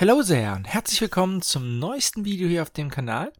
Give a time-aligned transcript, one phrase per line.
[0.00, 3.32] Hallo sehr und herzlich willkommen zum neuesten Video hier auf dem Kanal.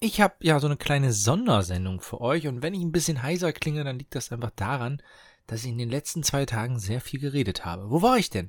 [0.00, 3.52] Ich habe ja so eine kleine Sondersendung für euch und wenn ich ein bisschen heiser
[3.52, 5.02] klinge, dann liegt das einfach daran,
[5.46, 7.90] dass ich in den letzten zwei Tagen sehr viel geredet habe.
[7.90, 8.48] Wo war ich denn?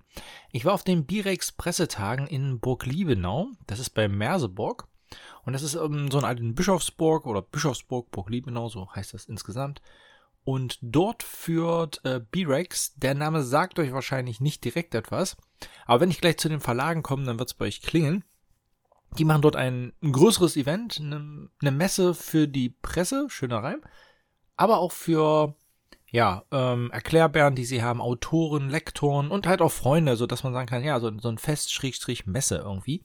[0.54, 4.88] Ich war auf den Birex Pressetagen in Burg Liebenau, das ist bei Merseburg
[5.44, 9.25] und das ist um, so eine alte Bischofsburg oder Bischofsburg, Burg Liebenau, so heißt das
[9.25, 9.82] insgesamt.
[10.48, 15.36] Und dort führt äh, B-Rex, der Name sagt euch wahrscheinlich nicht direkt etwas,
[15.86, 18.23] aber wenn ich gleich zu den Verlagen komme, dann wird es bei euch klingeln.
[19.17, 23.81] Die machen dort ein, größeres Event, eine, eine, Messe für die Presse, schöner Reim,
[24.55, 25.53] aber auch für
[26.12, 30.53] ja, ähm, Erklärbären, die sie haben, Autoren, Lektoren und halt auch Freunde, so dass man
[30.53, 33.03] sagen kann, ja, so, so ein Fest-Messe irgendwie.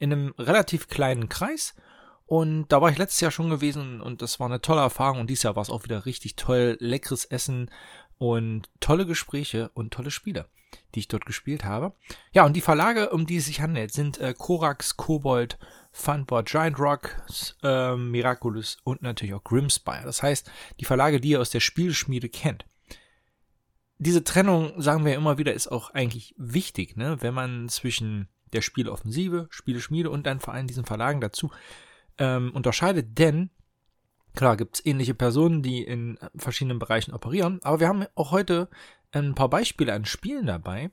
[0.00, 1.76] In einem relativ kleinen Kreis
[2.32, 5.20] und da war ich letztes Jahr schon gewesen und das war eine tolle Erfahrung.
[5.20, 6.78] Und dieses Jahr war es auch wieder richtig toll.
[6.80, 7.70] Leckeres Essen
[8.16, 10.48] und tolle Gespräche und tolle Spiele,
[10.94, 11.92] die ich dort gespielt habe.
[12.32, 15.58] Ja, und die Verlage, um die es sich handelt, sind äh, Korax, Kobold,
[15.90, 17.22] Funboard, Giant Rock,
[17.62, 20.04] äh, Miraculous und natürlich auch Grimspire.
[20.06, 22.64] Das heißt, die Verlage, die ihr aus der Spielschmiede kennt.
[23.98, 27.18] Diese Trennung, sagen wir immer wieder, ist auch eigentlich wichtig, ne?
[27.20, 31.50] wenn man zwischen der Spieloffensive, Spieleschmiede und dann vor allem diesen Verlagen dazu
[32.18, 33.50] ähm, unterscheidet, denn
[34.34, 38.68] klar gibt es ähnliche Personen, die in verschiedenen Bereichen operieren, aber wir haben auch heute
[39.12, 40.90] ein paar Beispiele an Spielen dabei,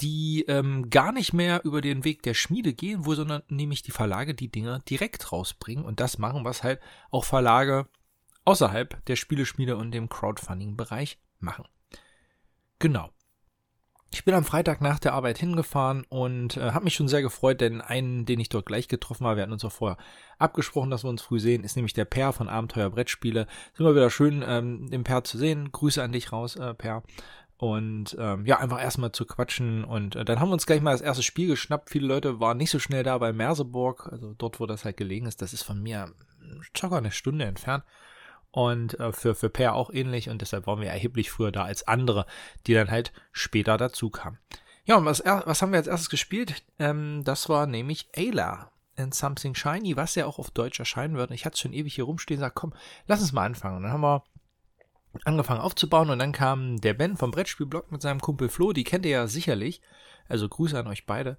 [0.00, 3.90] die ähm, gar nicht mehr über den Weg der Schmiede gehen, wo sondern nämlich die
[3.90, 6.80] Verlage die Dinger direkt rausbringen und das machen, was halt
[7.10, 7.86] auch Verlage
[8.44, 11.66] außerhalb der Spieleschmiede und dem Crowdfunding-Bereich machen.
[12.78, 13.10] Genau.
[14.14, 17.62] Ich bin am Freitag nach der Arbeit hingefahren und äh, habe mich schon sehr gefreut,
[17.62, 19.96] denn einen, den ich dort gleich getroffen habe, wir hatten uns auch vorher
[20.38, 23.46] abgesprochen, dass wir uns früh sehen, ist nämlich der Per von Abenteuer Brettspiele.
[23.72, 25.72] Ist immer wieder schön, ähm, den Per zu sehen.
[25.72, 27.02] Grüße an dich raus, äh, Per.
[27.56, 29.82] Und ähm, ja, einfach erstmal zu quatschen.
[29.82, 31.88] Und äh, dann haben wir uns gleich mal das erste Spiel geschnappt.
[31.88, 35.26] Viele Leute waren nicht so schnell da bei Merseburg, also dort, wo das halt gelegen
[35.26, 35.40] ist.
[35.40, 36.12] Das ist von mir
[36.76, 37.84] circa eine Stunde entfernt
[38.52, 41.88] und äh, für, für Per auch ähnlich und deshalb waren wir erheblich früher da als
[41.88, 42.26] andere,
[42.66, 44.38] die dann halt später dazu kamen.
[44.84, 46.62] Ja, und was, was haben wir als erstes gespielt?
[46.78, 51.30] Ähm, das war nämlich Ayla and Something Shiny, was ja auch auf Deutsch erscheinen wird.
[51.30, 52.74] Ich hatte es schon ewig hier rumstehen, sag, komm,
[53.06, 53.78] lass uns mal anfangen.
[53.78, 54.24] Und dann haben wir
[55.24, 59.04] angefangen aufzubauen und dann kam der Ben vom Brettspielblog mit seinem Kumpel Flo, die kennt
[59.04, 59.80] ihr ja sicherlich.
[60.28, 61.36] Also Grüße an euch beide.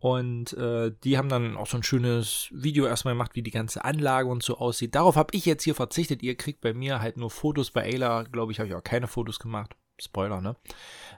[0.00, 3.84] Und äh, die haben dann auch so ein schönes Video erstmal gemacht, wie die ganze
[3.84, 4.94] Anlage und so aussieht.
[4.94, 6.22] Darauf habe ich jetzt hier verzichtet.
[6.22, 7.70] Ihr kriegt bei mir halt nur Fotos.
[7.70, 9.76] Bei Ayla, glaube ich, habe ich auch keine Fotos gemacht.
[10.00, 10.56] Spoiler, ne?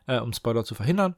[0.08, 1.14] Äh, um Spoiler zu verhindern.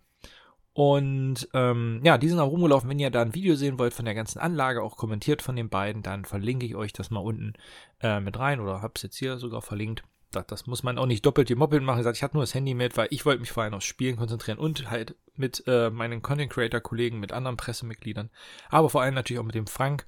[0.74, 2.90] Und ähm, ja, die sind auch rumgelaufen.
[2.90, 5.70] Wenn ihr da ein Video sehen wollt von der ganzen Anlage, auch kommentiert von den
[5.70, 7.54] beiden, dann verlinke ich euch das mal unten
[8.02, 10.02] äh, mit rein oder habe es jetzt hier sogar verlinkt
[10.34, 12.06] das, das muss man auch nicht doppelt gemoppelt machen.
[12.08, 14.58] Ich, hatte nur das Handy mit, weil ich wollte mich vor allem aufs Spielen konzentrieren
[14.58, 18.30] und halt mit äh, meinen Content Creator Kollegen, mit anderen Pressemitgliedern,
[18.68, 20.06] aber vor allem natürlich auch mit dem Frank,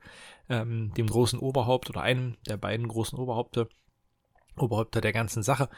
[0.49, 3.69] ähm, dem großen Oberhaupt oder einem der beiden großen Oberhaupte.
[4.59, 5.69] Oberhäupter der ganzen Sache.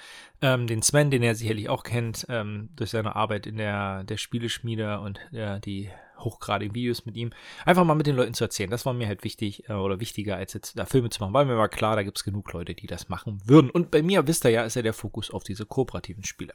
[0.41, 4.17] Ähm, den Sven, den er sicherlich auch kennt, ähm, durch seine Arbeit in der, der
[4.17, 7.33] Spieleschmiede und äh, die hochgradigen Videos mit ihm,
[7.65, 8.71] einfach mal mit den Leuten zu erzählen.
[8.71, 11.47] Das war mir halt wichtig äh, oder wichtiger, als jetzt da Filme zu machen, weil
[11.47, 13.71] mir war klar, da gibt es genug Leute, die das machen würden.
[13.71, 16.55] Und bei mir, wisst ihr ja, ist ja der Fokus auf diese kooperativen Spiele.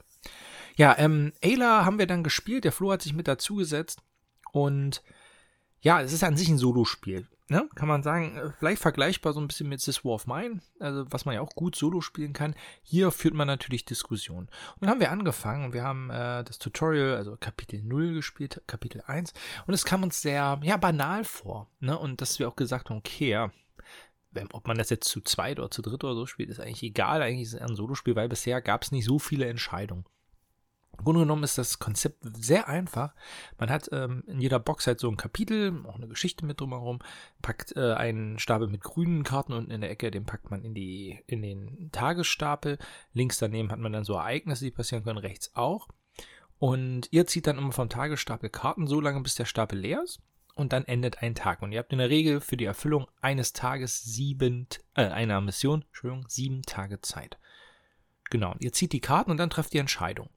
[0.76, 4.02] Ja, ähm, Ayla haben wir dann gespielt, der Flo hat sich mit dazugesetzt
[4.52, 5.04] und
[5.82, 9.40] ja, es ist an sich ein Solospiel ne, kann man sagen, äh, vielleicht vergleichbar so
[9.40, 12.34] ein bisschen mit This War of Mine, also was man ja auch gut solo spielen
[12.34, 12.56] kann.
[12.82, 14.48] Hier führt man natürlich Diskussionen.
[14.48, 19.02] Und dann haben wir angefangen wir haben äh, das Tutorial, also Kapitel 0 gespielt, Kapitel
[19.06, 19.34] 1.
[19.68, 21.70] Und es kam uns sehr, ja, banal vor.
[21.80, 21.98] Ne?
[21.98, 23.52] Und dass wir auch gesagt haben, okay, ja,
[24.52, 27.22] ob man das jetzt zu zweit oder zu dritt oder so spielt, ist eigentlich egal.
[27.22, 30.06] Eigentlich ist es ein Solospiel, weil bisher gab es nicht so viele Entscheidungen.
[30.98, 33.14] Im Grunde genommen ist das Konzept sehr einfach.
[33.58, 37.00] Man hat ähm, in jeder Box halt so ein Kapitel, auch eine Geschichte mit drumherum,
[37.42, 40.74] packt äh, einen Stapel mit grünen Karten unten in der Ecke, den packt man in,
[40.74, 42.78] die, in den Tagesstapel.
[43.14, 45.88] Links daneben hat man dann so Ereignisse, die passieren können, rechts auch.
[46.60, 50.22] Und ihr zieht dann immer vom Tagesstapel Karten so lange, bis der Stapel leer ist.
[50.56, 51.62] Und dann endet ein Tag.
[51.64, 55.82] Und ihr habt in der Regel für die Erfüllung eines Tages sieben, äh, einer Mission,
[55.82, 57.40] Entschuldigung, sieben Tage Zeit.
[58.30, 58.56] Genau.
[58.60, 60.30] Ihr zieht die Karten und dann trefft die Entscheidung.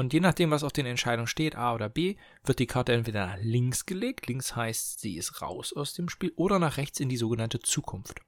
[0.00, 3.26] Und je nachdem, was auf den Entscheidungen steht, A oder B, wird die Karte entweder
[3.26, 7.10] nach links gelegt, links heißt, sie ist raus aus dem Spiel, oder nach rechts in
[7.10, 8.22] die sogenannte Zukunft.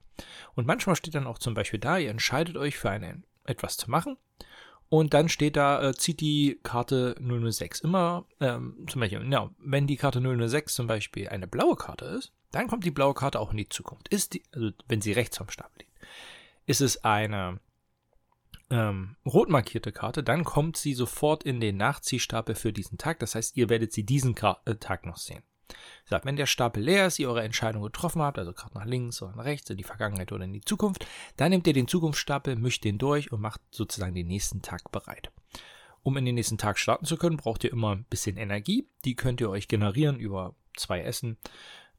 [0.53, 3.89] Und manchmal steht dann auch zum Beispiel da, ihr entscheidet euch für eine, etwas zu
[3.89, 4.17] machen,
[4.89, 7.79] und dann steht da, äh, zieht die Karte 006.
[7.79, 12.33] Immer, ähm, zum Beispiel, ja, wenn die Karte 006 zum Beispiel eine blaue Karte ist,
[12.51, 14.09] dann kommt die blaue Karte auch in die Zukunft.
[14.09, 15.93] Ist die, also wenn sie rechts vom Stapel liegt.
[16.67, 17.59] Ist es eine
[18.73, 23.19] ähm, rot markierte Karte, dann kommt sie sofort in den Nachziehstapel für diesen Tag.
[23.19, 25.43] Das heißt, ihr werdet sie diesen Ka äh, Tag noch sehen.
[26.05, 29.21] Gesagt, wenn der Stapel leer ist, ihr eure Entscheidung getroffen habt, also gerade nach links
[29.21, 31.05] oder nach rechts, in die Vergangenheit oder in die Zukunft,
[31.37, 35.31] dann nehmt ihr den Zukunftsstapel, mischt den durch und macht sozusagen den nächsten Tag bereit.
[36.01, 38.87] Um in den nächsten Tag starten zu können, braucht ihr immer ein bisschen Energie.
[39.05, 41.37] Die könnt ihr euch generieren über zwei Essen.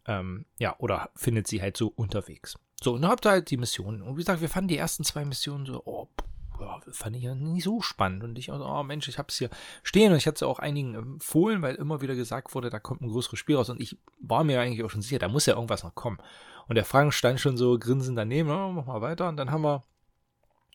[0.06, 2.59] Ähm, ja, oder findet sie halt so unterwegs.
[2.82, 4.03] So, und dann habt ihr halt die Missionen.
[4.03, 6.09] Und wie gesagt, wir fanden die ersten zwei Missionen so, oh,
[6.60, 8.24] ja, fand ich ja nicht so spannend.
[8.24, 9.50] Und ich, oh Mensch, ich hab's hier
[9.82, 13.02] stehen und ich hatte es auch einigen empfohlen, weil immer wieder gesagt wurde, da kommt
[13.02, 13.70] ein größeres Spiel raus.
[13.70, 16.18] Und ich war mir eigentlich auch schon sicher, da muss ja irgendwas noch kommen.
[16.68, 19.28] Und der Frank stand schon so grinsend daneben, oh, mach mal weiter.
[19.28, 19.84] Und dann haben wir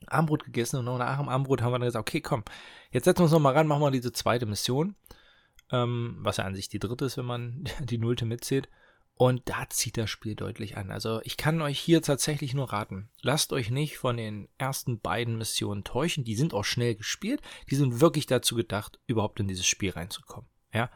[0.08, 2.44] Armbrot gegessen und nach dem Armbrot haben wir dann gesagt, okay, komm,
[2.92, 4.96] jetzt setzen wir uns noch mal ran, machen wir diese zweite Mission,
[5.72, 8.70] ähm, was ja an sich die dritte ist, wenn man die nullte mitzählt.
[9.22, 10.92] Und da zieht das Spiel deutlich an.
[10.92, 15.38] Also ich kann euch hier tatsächlich nur raten, lasst euch nicht von den ersten beiden
[15.38, 16.24] Missionen täuschen.
[16.24, 17.42] Die sind auch schnell gespielt.
[17.70, 20.50] Die sind wirklich dazu gedacht, überhaupt in dieses Spiel reinzukommen.
[20.74, 20.90] Ja,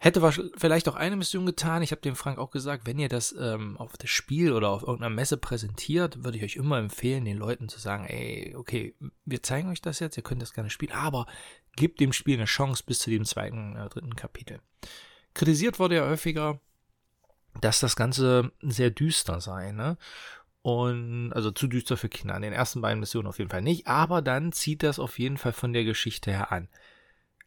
[0.00, 0.20] Hätte
[0.56, 1.82] vielleicht auch eine Mission getan.
[1.82, 4.82] Ich habe dem Frank auch gesagt, wenn ihr das ähm, auf das Spiel oder auf
[4.82, 8.94] irgendeiner Messe präsentiert, würde ich euch immer empfehlen, den Leuten zu sagen, ey, okay,
[9.24, 11.26] wir zeigen euch das jetzt, ihr könnt das gerne spielen, aber
[11.74, 14.60] gebt dem Spiel eine Chance bis zu dem zweiten, äh, dritten Kapitel.
[15.34, 16.60] Kritisiert wurde ja häufiger,
[17.60, 19.96] dass das Ganze sehr düster sei, ne?
[20.62, 22.34] Und also zu düster für Kinder.
[22.34, 25.38] An den ersten beiden Missionen auf jeden Fall nicht, aber dann zieht das auf jeden
[25.38, 26.68] Fall von der Geschichte her an.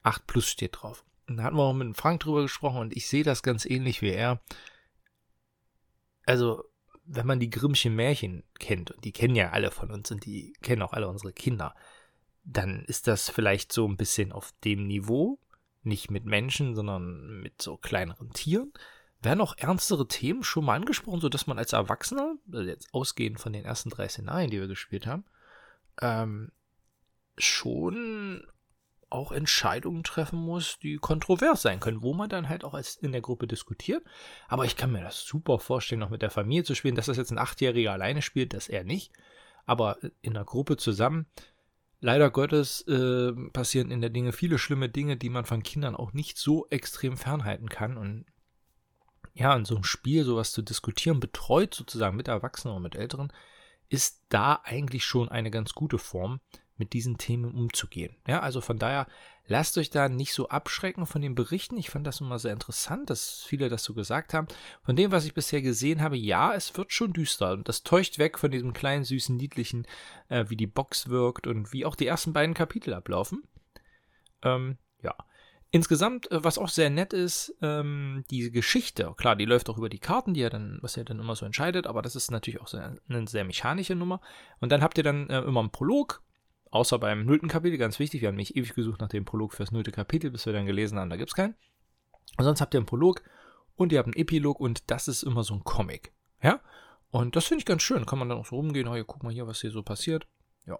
[0.03, 1.03] 8 plus steht drauf.
[1.27, 4.09] Da hatten wir auch mit Frank drüber gesprochen und ich sehe das ganz ähnlich wie
[4.09, 4.41] er.
[6.25, 6.63] Also,
[7.05, 10.53] wenn man die Grimmschen Märchen kennt, und die kennen ja alle von uns und die
[10.61, 11.75] kennen auch alle unsere Kinder,
[12.43, 15.39] dann ist das vielleicht so ein bisschen auf dem Niveau,
[15.83, 18.71] nicht mit Menschen, sondern mit so kleineren Tieren.
[19.21, 23.53] Werden auch ernstere Themen schon mal angesprochen, sodass man als Erwachsener, also jetzt ausgehend von
[23.53, 25.25] den ersten drei Szenarien, die wir gespielt haben,
[26.01, 26.51] ähm,
[27.37, 28.45] schon
[29.11, 33.11] auch Entscheidungen treffen muss, die kontrovers sein können, wo man dann halt auch als in
[33.11, 34.03] der Gruppe diskutiert.
[34.47, 36.95] Aber ich kann mir das super vorstellen, noch mit der Familie zu spielen.
[36.95, 39.11] Dass das jetzt ein Achtjähriger alleine spielt, das eher nicht.
[39.65, 41.27] Aber in der Gruppe zusammen,
[41.99, 46.13] leider Gottes, äh, passieren in der Dinge viele schlimme Dinge, die man von Kindern auch
[46.13, 47.97] nicht so extrem fernhalten kann.
[47.97, 48.25] Und
[49.33, 53.31] ja, in so einem Spiel sowas zu diskutieren, betreut sozusagen mit Erwachsenen und mit Älteren,
[53.89, 56.39] ist da eigentlich schon eine ganz gute Form,
[56.81, 58.15] mit diesen Themen umzugehen.
[58.27, 59.05] Ja, also von daher
[59.45, 61.77] lasst euch da nicht so abschrecken von den Berichten.
[61.77, 64.47] Ich fand das immer sehr interessant, dass viele das so gesagt haben.
[64.81, 68.17] Von dem, was ich bisher gesehen habe, ja, es wird schon düster und das täuscht
[68.17, 69.85] weg von diesem kleinen, süßen, niedlichen,
[70.29, 73.43] äh, wie die Box wirkt und wie auch die ersten beiden Kapitel ablaufen.
[74.41, 75.15] Ähm, ja.
[75.71, 79.89] Insgesamt, äh, was auch sehr nett ist, ähm, diese Geschichte, klar, die läuft auch über
[79.89, 82.61] die Karten, die ja dann, was ja dann immer so entscheidet, aber das ist natürlich
[82.61, 84.21] auch sehr, eine sehr mechanische Nummer.
[84.59, 86.21] Und dann habt ihr dann äh, immer einen Prolog,
[86.71, 89.73] Außer beim nullten Kapitel, ganz wichtig, wir haben nicht ewig gesucht nach dem Prolog fürs
[89.73, 91.53] nullte Kapitel, bis wir dann gelesen haben, da gibt es keinen.
[92.37, 93.23] Und sonst habt ihr einen Prolog
[93.75, 96.13] und ihr habt einen Epilog und das ist immer so ein Comic.
[96.41, 96.61] Ja?
[97.09, 98.05] Und das finde ich ganz schön.
[98.05, 100.27] Kann man dann auch so rumgehen, oh, hier, guck mal hier, was hier so passiert.
[100.65, 100.79] Ja.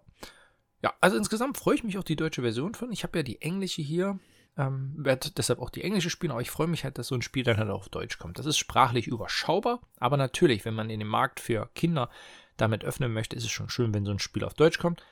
[0.82, 2.94] Ja, also insgesamt freue ich mich auch die deutsche Version von.
[2.94, 4.18] Ich habe ja die englische hier,
[4.58, 7.22] ähm, werde deshalb auch die englische spielen, aber ich freue mich halt, dass so ein
[7.22, 8.38] Spiel dann halt auf Deutsch kommt.
[8.38, 12.10] Das ist sprachlich überschaubar, aber natürlich, wenn man in den Markt für Kinder
[12.58, 15.04] damit öffnen möchte, ist es schon schön, wenn so ein Spiel auf Deutsch kommt.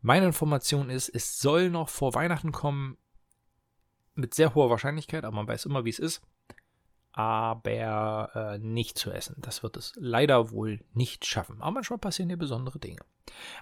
[0.00, 2.98] Meine Information ist, es soll noch vor Weihnachten kommen,
[4.18, 6.22] mit sehr hoher Wahrscheinlichkeit, aber man weiß immer, wie es ist.
[7.12, 9.36] Aber äh, nicht zu essen.
[9.38, 11.60] Das wird es leider wohl nicht schaffen.
[11.62, 13.00] Aber manchmal passieren hier besondere Dinge.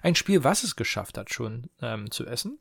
[0.02, 2.58] Ein Spiel, was es geschafft hat, schon ähm, zu essen,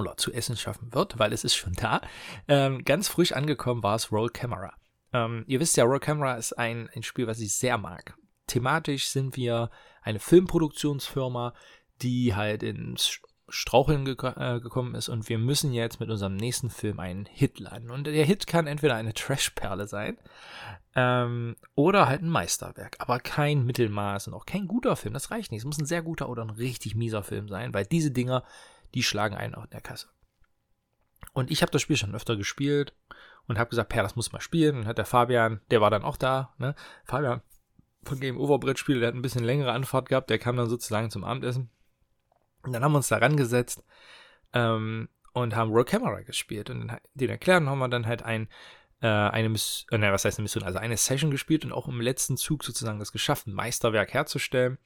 [0.00, 2.00] oder zu essen schaffen wird, weil es ist schon da.
[2.46, 4.74] Ähm, ganz frisch angekommen war es Roll Camera.
[5.12, 8.14] Ähm, ihr wisst ja, Roll Camera ist ein, ein Spiel, was ich sehr mag.
[8.46, 9.70] Thematisch sind wir
[10.02, 11.54] eine Filmproduktionsfirma,
[12.00, 16.68] die halt ins Straucheln gek äh, gekommen ist und wir müssen jetzt mit unserem nächsten
[16.68, 17.90] Film einen Hit landen.
[17.90, 20.18] Und der Hit kann entweder eine Trashperle sein
[20.94, 25.14] ähm, oder halt ein Meisterwerk, aber kein Mittelmaß und auch kein guter Film.
[25.14, 25.60] Das reicht nicht.
[25.60, 28.44] Es muss ein sehr guter oder ein richtig mieser Film sein, weil diese Dinger,
[28.94, 30.08] die schlagen einen auch in der Kasse.
[31.32, 32.94] Und ich habe das Spiel schon öfter gespielt
[33.46, 34.76] und habe gesagt, Per, das muss mal spielen.
[34.76, 36.74] Und hat der Fabian, der war dann auch da, ne?
[37.04, 37.42] Fabian
[38.04, 41.10] von Game Over Brettspiel, der hat ein bisschen längere Anfahrt gehabt, der kam dann sozusagen
[41.10, 41.70] zum Abendessen.
[42.62, 43.82] Und dann haben wir uns da rangesetzt
[44.52, 46.70] ähm, und haben Roll Camera gespielt.
[46.70, 48.48] Und den erklären haben wir dann halt ein,
[49.00, 52.00] äh, eine Mission, äh, was heißt eine Mission, also eine Session gespielt und auch im
[52.00, 54.78] letzten Zug sozusagen das geschafft, ein Meisterwerk herzustellen.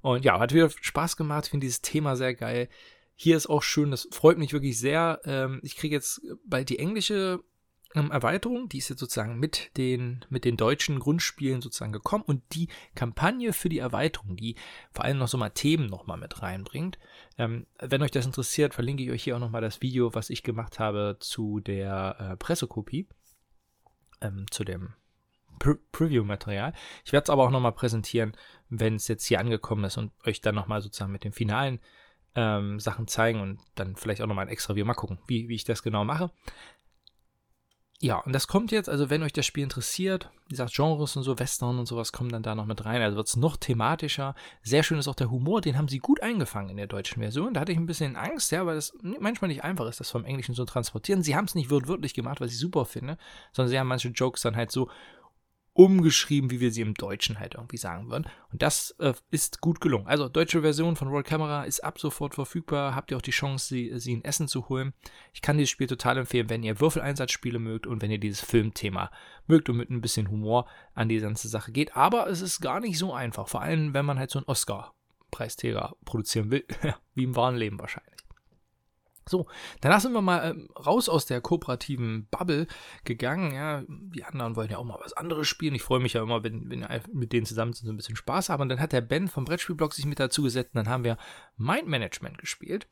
[0.00, 2.68] Und ja, hat wieder Spaß gemacht, finde dieses Thema sehr geil.
[3.22, 5.20] Hier ist auch schön, das freut mich wirklich sehr.
[5.26, 7.44] Ähm, ich kriege jetzt bald die englische
[7.94, 12.42] ähm, Erweiterung, die ist jetzt sozusagen mit den, mit den deutschen Grundspielen sozusagen gekommen und
[12.54, 14.56] die Kampagne für die Erweiterung, die
[14.90, 16.98] vor allem noch so mal Themen nochmal mit reinbringt.
[17.36, 20.42] Ähm, wenn euch das interessiert, verlinke ich euch hier auch nochmal das Video, was ich
[20.42, 23.06] gemacht habe zu der äh, Pressekopie.
[24.22, 24.94] ähm, zu dem
[25.58, 26.72] Pre Preview-Material.
[27.04, 28.32] Ich werde es aber auch nochmal präsentieren,
[28.70, 31.80] wenn es jetzt hier angekommen ist und euch dann nochmal sozusagen mit den finalen
[32.34, 34.86] ähm, Sachen zeigen und dann vielleicht auch nochmal ein extra Video.
[34.86, 36.30] Mal gucken, wie, wie ich das genau mache.
[38.02, 41.22] Ja, und das kommt jetzt, also wenn euch das Spiel interessiert, wie gesagt, Genres und
[41.22, 43.02] so, Western und sowas kommen dann da noch mit rein.
[43.02, 44.34] Also wird es noch thematischer.
[44.62, 47.52] Sehr schön ist auch der Humor, den haben sie gut eingefangen in der deutschen Version.
[47.52, 50.24] Da hatte ich ein bisschen Angst, ja, weil das manchmal nicht einfach ist, das vom
[50.24, 51.22] Englischen so transportieren.
[51.22, 53.18] Sie haben es nicht wörtlich gemacht, was ich super finde,
[53.52, 54.88] sondern sie haben manche Jokes dann halt so
[55.72, 58.26] umgeschrieben, wie wir sie im Deutschen halt irgendwie sagen würden.
[58.52, 60.06] Und das äh, ist gut gelungen.
[60.06, 62.94] Also, deutsche Version von World Camera ist ab sofort verfügbar.
[62.94, 64.92] Habt ihr auch die Chance, sie, sie in Essen zu holen.
[65.32, 69.10] Ich kann dieses Spiel total empfehlen, wenn ihr Würfeleinsatzspiele mögt und wenn ihr dieses Filmthema
[69.46, 71.96] mögt und mit ein bisschen Humor an die ganze Sache geht.
[71.96, 73.48] Aber es ist gar nicht so einfach.
[73.48, 76.64] Vor allem, wenn man halt so einen Oscar-Preisträger produzieren will.
[77.14, 78.09] wie im wahren Leben wahrscheinlich.
[79.30, 79.46] So,
[79.80, 82.66] danach sind wir mal ähm, raus aus der kooperativen Bubble
[83.04, 83.54] gegangen.
[83.54, 85.74] Ja, die anderen wollen ja auch mal was anderes spielen.
[85.74, 88.48] Ich freue mich ja immer, wenn, wenn wir mit denen zusammen so ein bisschen Spaß
[88.48, 88.62] haben.
[88.62, 91.16] Und dann hat der Ben vom Brettspielblog sich mit dazu gesetzt und dann haben wir
[91.56, 92.88] Mind Management gespielt.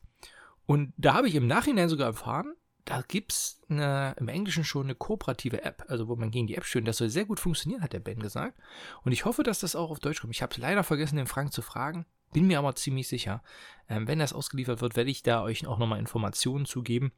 [0.65, 2.55] Und da habe ich im Nachhinein sogar erfahren,
[2.85, 6.65] da gibt es im Englischen schon eine kooperative App, also wo man gegen die App
[6.65, 6.89] spielt.
[6.89, 8.59] Das soll sehr gut funktionieren, hat der Ben gesagt.
[9.03, 10.35] Und ich hoffe, dass das auch auf Deutsch kommt.
[10.35, 12.07] Ich habe es leider vergessen, den Frank zu fragen.
[12.33, 13.43] Bin mir aber ziemlich sicher.
[13.89, 17.13] Ähm, wenn das ausgeliefert wird, werde ich da euch auch nochmal Informationen zugeben.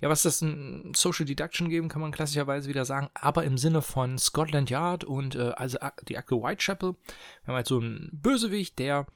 [0.00, 3.80] Ja, was das ein Social Deduction geben, kann man klassischerweise wieder sagen, aber im Sinne
[3.80, 5.78] von Scotland Yard und äh, also
[6.08, 6.94] die Akte Whitechapel.
[6.94, 9.06] Wir haben halt so einen Bösewicht, der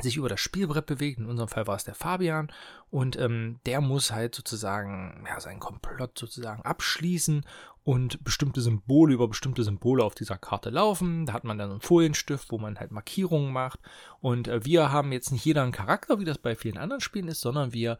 [0.00, 1.18] sich über das Spielbrett bewegt.
[1.18, 2.50] In unserem Fall war es der Fabian.
[2.90, 7.44] Und ähm, der muss halt sozusagen ja, seinen Komplott sozusagen abschließen
[7.84, 11.26] und bestimmte Symbole über bestimmte Symbole auf dieser Karte laufen.
[11.26, 13.80] Da hat man dann einen Folienstift, wo man halt Markierungen macht.
[14.20, 17.28] Und äh, wir haben jetzt nicht jeder einen Charakter, wie das bei vielen anderen Spielen
[17.28, 17.98] ist, sondern wir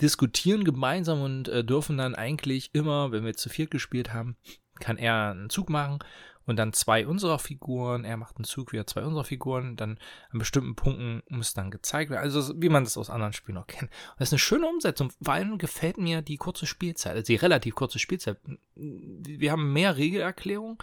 [0.00, 4.36] diskutieren gemeinsam und äh, dürfen dann eigentlich immer, wenn wir zu viert gespielt haben,
[4.78, 6.00] kann er einen Zug machen
[6.46, 9.98] und dann zwei unserer Figuren, er macht einen Zug, wieder zwei unserer Figuren, dann
[10.30, 13.66] an bestimmten Punkten muss dann gezeigt werden, also wie man das aus anderen Spielen auch
[13.66, 13.90] kennt.
[13.90, 17.36] Und das ist eine schöne Umsetzung, vor allem gefällt mir die kurze Spielzeit, also die
[17.36, 18.38] relativ kurze Spielzeit.
[18.74, 20.82] Wir haben mehr Regelerklärung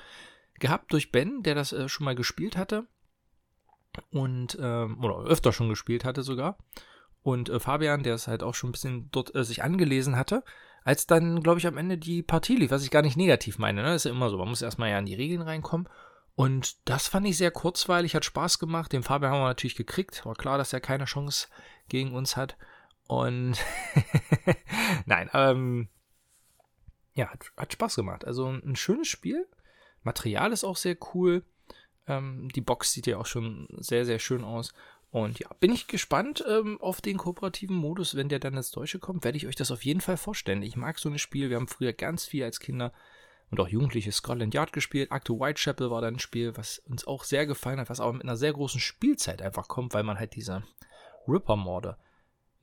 [0.59, 2.85] gehabt durch Ben, der das äh, schon mal gespielt hatte
[4.11, 6.57] und ähm, oder öfter schon gespielt hatte sogar
[7.23, 10.43] und äh, Fabian, der es halt auch schon ein bisschen dort äh, sich angelesen hatte
[10.83, 13.81] als dann, glaube ich, am Ende die Partie lief, was ich gar nicht negativ meine.
[13.81, 13.89] Ne?
[13.89, 15.87] Das ist ja immer so, man muss erstmal ja in die Regeln reinkommen.
[16.35, 18.91] Und das fand ich sehr kurzweilig, hat Spaß gemacht.
[18.91, 20.25] Den Fabian haben wir natürlich gekriegt.
[20.25, 21.47] War klar, dass er keine Chance
[21.89, 22.57] gegen uns hat.
[23.07, 23.57] Und
[25.05, 25.89] nein, ähm,
[27.13, 28.25] ja, hat, hat, Spaß gemacht.
[28.25, 29.47] Also ein schönes Spiel.
[30.01, 31.45] Material ist auch sehr cool.
[32.07, 34.73] Ähm, die Box sieht ja auch schon sehr, sehr schön aus.
[35.13, 38.15] Und ja, bin ich gespannt ähm, auf den kooperativen Modus.
[38.15, 40.63] Wenn der dann ins Deutsche kommt, werde ich euch das auf jeden Fall vorstellen.
[40.63, 41.51] Ich mag so ein Spiel.
[41.51, 42.91] Wir haben früher ganz viel als Kinder
[43.51, 45.11] und auch Jugendliche Scotland Yard gespielt.
[45.11, 48.23] Acto Whitechapel war dann ein Spiel, was uns auch sehr gefallen hat, was aber mit
[48.23, 50.63] einer sehr großen Spielzeit einfach kommt, weil man halt diese
[51.27, 51.95] Ripper-Morde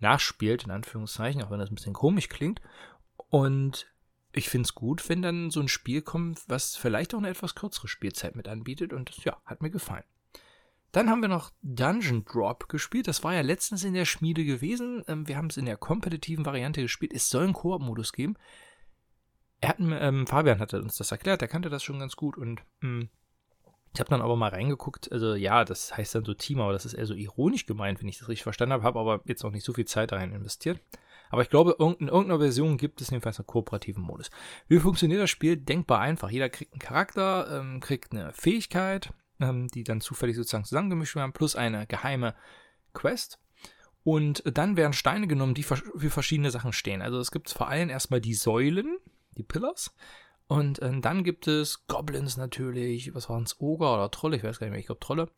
[0.01, 2.61] nachspielt, in Anführungszeichen, auch wenn das ein bisschen komisch klingt.
[3.29, 3.87] Und
[4.33, 7.55] ich finde es gut, wenn dann so ein Spiel kommt, was vielleicht auch eine etwas
[7.55, 8.93] kürzere Spielzeit mit anbietet.
[8.93, 10.03] Und das, ja, hat mir gefallen.
[10.93, 13.09] Dann haben wir noch Dungeon Drop gespielt.
[13.09, 15.05] Das war ja letztens in der Schmiede gewesen.
[15.07, 17.13] Ähm, wir haben es in der kompetitiven Variante gespielt.
[17.15, 18.37] Es soll einen Koop-Modus geben.
[19.65, 23.01] Hat, ähm, Fabian hatte uns das erklärt, er kannte das schon ganz gut und mh,
[23.01, 23.09] hm,
[23.93, 25.11] ich habe dann aber mal reingeguckt.
[25.11, 28.09] Also ja, das heißt dann so Team, aber das ist eher so ironisch gemeint, wenn
[28.09, 28.85] ich das richtig verstanden habe.
[28.85, 30.81] Habe aber jetzt auch nicht so viel Zeit rein investiert.
[31.31, 34.31] Aber ich glaube, in irgendeiner Version gibt es jedenfalls einen kooperativen Modus.
[34.69, 35.57] Wie funktioniert das Spiel?
[35.57, 36.31] Denkbar einfach.
[36.31, 41.33] Jeder kriegt einen Charakter, ähm, kriegt eine Fähigkeit, ähm, die dann zufällig sozusagen zusammengemischt werden,
[41.33, 42.35] plus eine geheime
[42.93, 43.39] Quest.
[44.03, 45.77] Und dann werden Steine genommen, die für
[46.11, 47.03] verschiedene Sachen stehen.
[47.03, 48.99] Also es gibt vor allem erstmal die Säulen,
[49.37, 49.95] die Pillars.
[50.47, 54.59] Und äh, dann gibt es Goblins natürlich, was waren es, Oger oder Trolle, ich weiß
[54.59, 55.29] gar nicht mehr, ich glaube Trolle.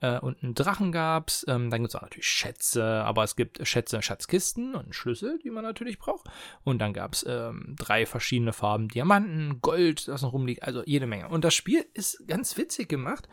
[0.00, 1.44] Äh, und einen Drachen gab's.
[1.48, 5.50] Ähm, dann gibt es auch natürlich Schätze, aber es gibt Schätze, Schatzkisten und Schlüssel, die
[5.50, 6.26] man natürlich braucht.
[6.64, 11.06] Und dann gab es ähm, drei verschiedene Farben Diamanten, Gold, das noch rumliegt, also jede
[11.06, 11.28] Menge.
[11.28, 13.28] Und das Spiel ist ganz witzig gemacht,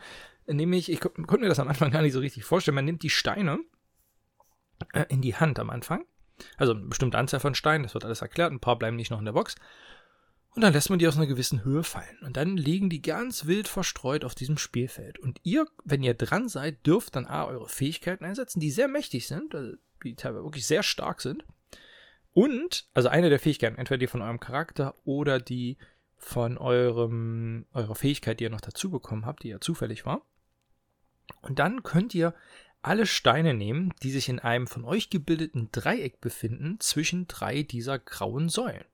[0.46, 3.10] nämlich, ich konnte mir das am Anfang gar nicht so richtig vorstellen, man nimmt die
[3.10, 3.60] Steine
[4.92, 6.04] äh, in die Hand am Anfang.
[6.56, 9.18] Also eine bestimmte Anzahl von Steinen, das wird alles erklärt, ein paar bleiben nicht noch
[9.18, 9.56] in der Box.
[10.58, 12.18] Und dann lässt man die aus einer gewissen Höhe fallen.
[12.22, 15.16] Und dann liegen die ganz wild verstreut auf diesem Spielfeld.
[15.20, 19.28] Und ihr, wenn ihr dran seid, dürft dann A, eure Fähigkeiten einsetzen, die sehr mächtig
[19.28, 21.44] sind, also die teilweise wirklich sehr stark sind.
[22.32, 25.78] Und, also eine der Fähigkeiten, entweder die von eurem Charakter oder die
[26.16, 30.22] von eurem, eurer Fähigkeit, die ihr noch dazu bekommen habt, die ja zufällig war.
[31.40, 32.34] Und dann könnt ihr
[32.82, 38.00] alle Steine nehmen, die sich in einem von euch gebildeten Dreieck befinden, zwischen drei dieser
[38.00, 38.86] grauen Säulen.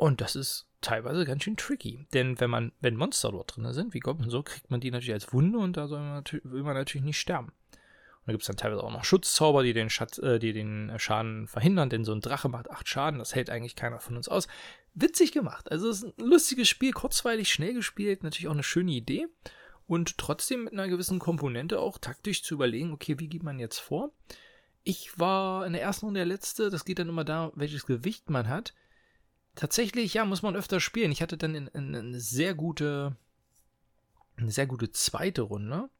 [0.00, 2.06] Und das ist teilweise ganz schön tricky.
[2.14, 5.12] Denn wenn man, wenn Monster dort drin sind, wie Goblin so, kriegt man die natürlich
[5.12, 7.48] als Wunde und da soll man will man natürlich nicht sterben.
[7.48, 10.90] Und da gibt es dann teilweise auch noch Schutzzauber, die den, Schatz, äh, die den
[10.96, 14.30] Schaden verhindern, denn so ein Drache macht 8 Schaden, das hält eigentlich keiner von uns
[14.30, 14.48] aus.
[14.94, 15.70] Witzig gemacht.
[15.70, 19.26] Also es ist ein lustiges Spiel, kurzweilig, schnell gespielt, natürlich auch eine schöne Idee.
[19.86, 23.80] Und trotzdem mit einer gewissen Komponente auch taktisch zu überlegen, okay, wie geht man jetzt
[23.80, 24.12] vor?
[24.82, 28.30] Ich war in der ersten Runde der Letzte, das geht dann immer da, welches Gewicht
[28.30, 28.72] man hat.
[29.60, 31.12] Tatsächlich, ja, muss man öfter spielen.
[31.12, 33.14] Ich hatte dann in, in, eine sehr gute,
[34.38, 35.90] eine sehr gute zweite Runde.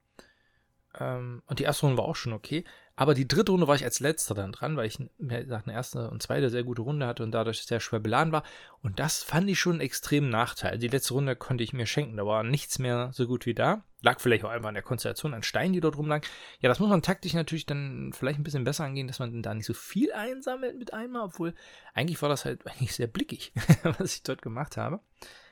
[0.98, 2.64] Ähm, und die erste Runde war auch schon okay.
[3.00, 5.74] Aber die dritte Runde war ich als letzter dann dran, weil ich mir gesagt, eine
[5.74, 8.42] erste und zweite sehr gute Runde hatte und dadurch sehr schwer beladen war.
[8.82, 10.76] Und das fand ich schon einen extremen Nachteil.
[10.76, 12.18] Die letzte Runde konnte ich mir schenken.
[12.18, 13.84] Da war nichts mehr so gut wie da.
[14.02, 16.28] Lag vielleicht auch einfach an der Konstellation an Steinen, die dort rumlagen.
[16.60, 19.54] Ja, das muss man taktisch natürlich dann vielleicht ein bisschen besser angehen, dass man da
[19.54, 21.54] nicht so viel einsammelt mit einmal, obwohl
[21.94, 23.54] eigentlich war das halt eigentlich sehr blickig,
[23.98, 25.00] was ich dort gemacht habe.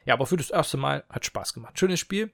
[0.05, 1.79] Ja, aber für das erste Mal hat Spaß gemacht.
[1.79, 2.31] Schönes Spiel.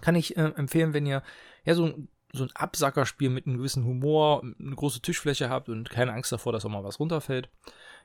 [0.00, 1.22] Kann ich äh, empfehlen, wenn ihr
[1.64, 6.12] ja so, so ein Absackerspiel mit einem gewissen Humor, eine große Tischfläche habt und keine
[6.12, 7.48] Angst davor, dass auch mal was runterfällt.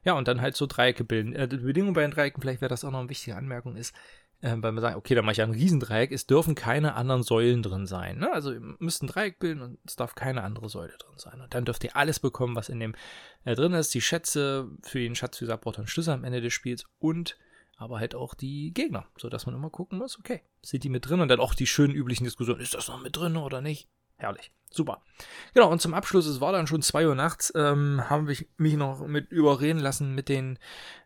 [0.03, 1.33] Ja, und dann halt so Dreiecke bilden.
[1.33, 3.95] Äh, die Bedingung bei den Dreiecken, vielleicht wäre das auch noch eine wichtige Anmerkung, ist,
[4.41, 7.61] äh, weil man sagt, okay, da mache ich ein Riesendreieck, es dürfen keine anderen Säulen
[7.61, 8.17] drin sein.
[8.17, 8.31] Ne?
[8.31, 11.39] Also ihr müsst ein Dreieck bilden und es darf keine andere Säule drin sein.
[11.41, 12.95] Und dann dürft ihr alles bekommen, was in dem
[13.45, 13.93] äh, drin ist.
[13.93, 17.37] Die Schätze für den Schatz, wie gesagt, braucht Schlüssel am Ende des Spiels und
[17.81, 21.19] aber halt auch die Gegner, sodass man immer gucken muss, okay, sind die mit drin
[21.19, 23.89] und dann auch die schönen üblichen Diskussionen, ist das noch mit drin oder nicht?
[24.21, 24.51] Herrlich.
[24.69, 25.01] Super.
[25.53, 28.75] Genau, und zum Abschluss, es war dann schon 2 Uhr nachts, ähm, haben wir mich
[28.75, 30.59] noch mit überreden lassen mit den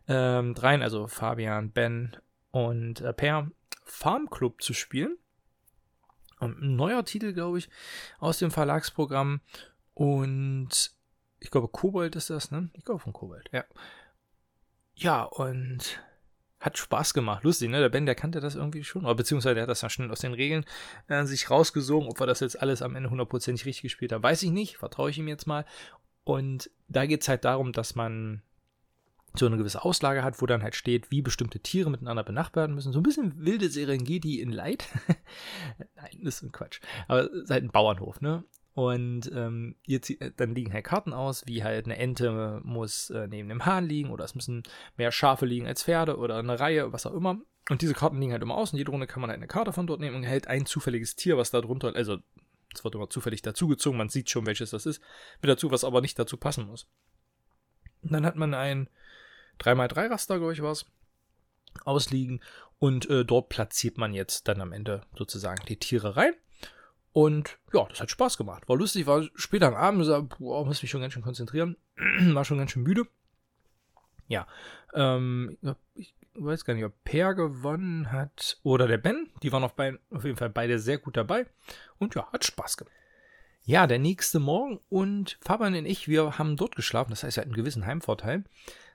[0.06, 2.16] ähm, dreien, also Fabian, Ben
[2.50, 3.50] und äh, Per,
[3.84, 5.16] Farm Club zu spielen.
[6.38, 7.70] Und ein neuer Titel, glaube ich,
[8.18, 9.40] aus dem Verlagsprogramm.
[9.94, 10.92] Und
[11.40, 12.68] ich glaube, Kobold ist das, ne?
[12.74, 13.64] Ich glaube von Kobold, ja.
[14.94, 16.00] Ja, und
[16.66, 17.44] hat Spaß gemacht.
[17.44, 17.80] Lustig, ne?
[17.80, 19.04] Der Ben, der kannte das irgendwie schon.
[19.04, 20.66] Oder beziehungsweise der hat das dann schnell aus den Regeln
[21.08, 22.08] äh, sich rausgesogen.
[22.08, 24.76] Ob wir das jetzt alles am Ende hundertprozentig richtig gespielt haben, weiß ich nicht.
[24.76, 25.64] Vertraue ich ihm jetzt mal.
[26.24, 28.42] Und da geht es halt darum, dass man
[29.38, 32.92] so eine gewisse Auslage hat, wo dann halt steht, wie bestimmte Tiere miteinander benachbart müssen.
[32.92, 34.88] So ein bisschen wilde Serengeti in Light.
[35.94, 36.80] Nein, das ist ein Quatsch.
[37.06, 38.44] Aber es ist halt ein Bauernhof, ne?
[38.76, 43.26] Und ähm, jetzt, äh, dann liegen halt Karten aus, wie halt eine Ente muss äh,
[43.26, 44.64] neben dem Hahn liegen oder es müssen
[44.98, 47.40] mehr Schafe liegen als Pferde oder eine Reihe, was auch immer.
[47.70, 49.72] Und diese Karten liegen halt immer aus und jede Runde kann man halt eine Karte
[49.72, 52.18] von dort nehmen und hält ein zufälliges Tier, was da drunter, also
[52.74, 55.00] es wird immer zufällig dazugezogen, man sieht schon, welches das ist,
[55.40, 56.86] mit dazu, was aber nicht dazu passen muss.
[58.02, 58.90] Und dann hat man ein
[59.58, 60.84] 3x3 Raster, glaube ich, was
[61.86, 62.42] ausliegen
[62.78, 66.34] und äh, dort platziert man jetzt dann am Ende sozusagen die Tiere rein.
[67.16, 68.68] Und ja, das hat Spaß gemacht.
[68.68, 71.78] War lustig, war später am Abend, so, boah, muss mich schon ganz schön konzentrieren.
[72.34, 73.04] war schon ganz schön müde.
[74.28, 74.46] Ja,
[74.92, 75.56] ähm,
[75.94, 79.30] ich weiß gar nicht, ob Per gewonnen hat oder der Ben.
[79.42, 81.46] Die waren auf, beid, auf jeden Fall beide sehr gut dabei.
[81.96, 82.94] Und ja, hat Spaß gemacht.
[83.62, 87.12] Ja, der nächste Morgen und Fabian und ich, wir haben dort geschlafen.
[87.12, 88.44] Das heißt, er hat einen gewissen Heimvorteil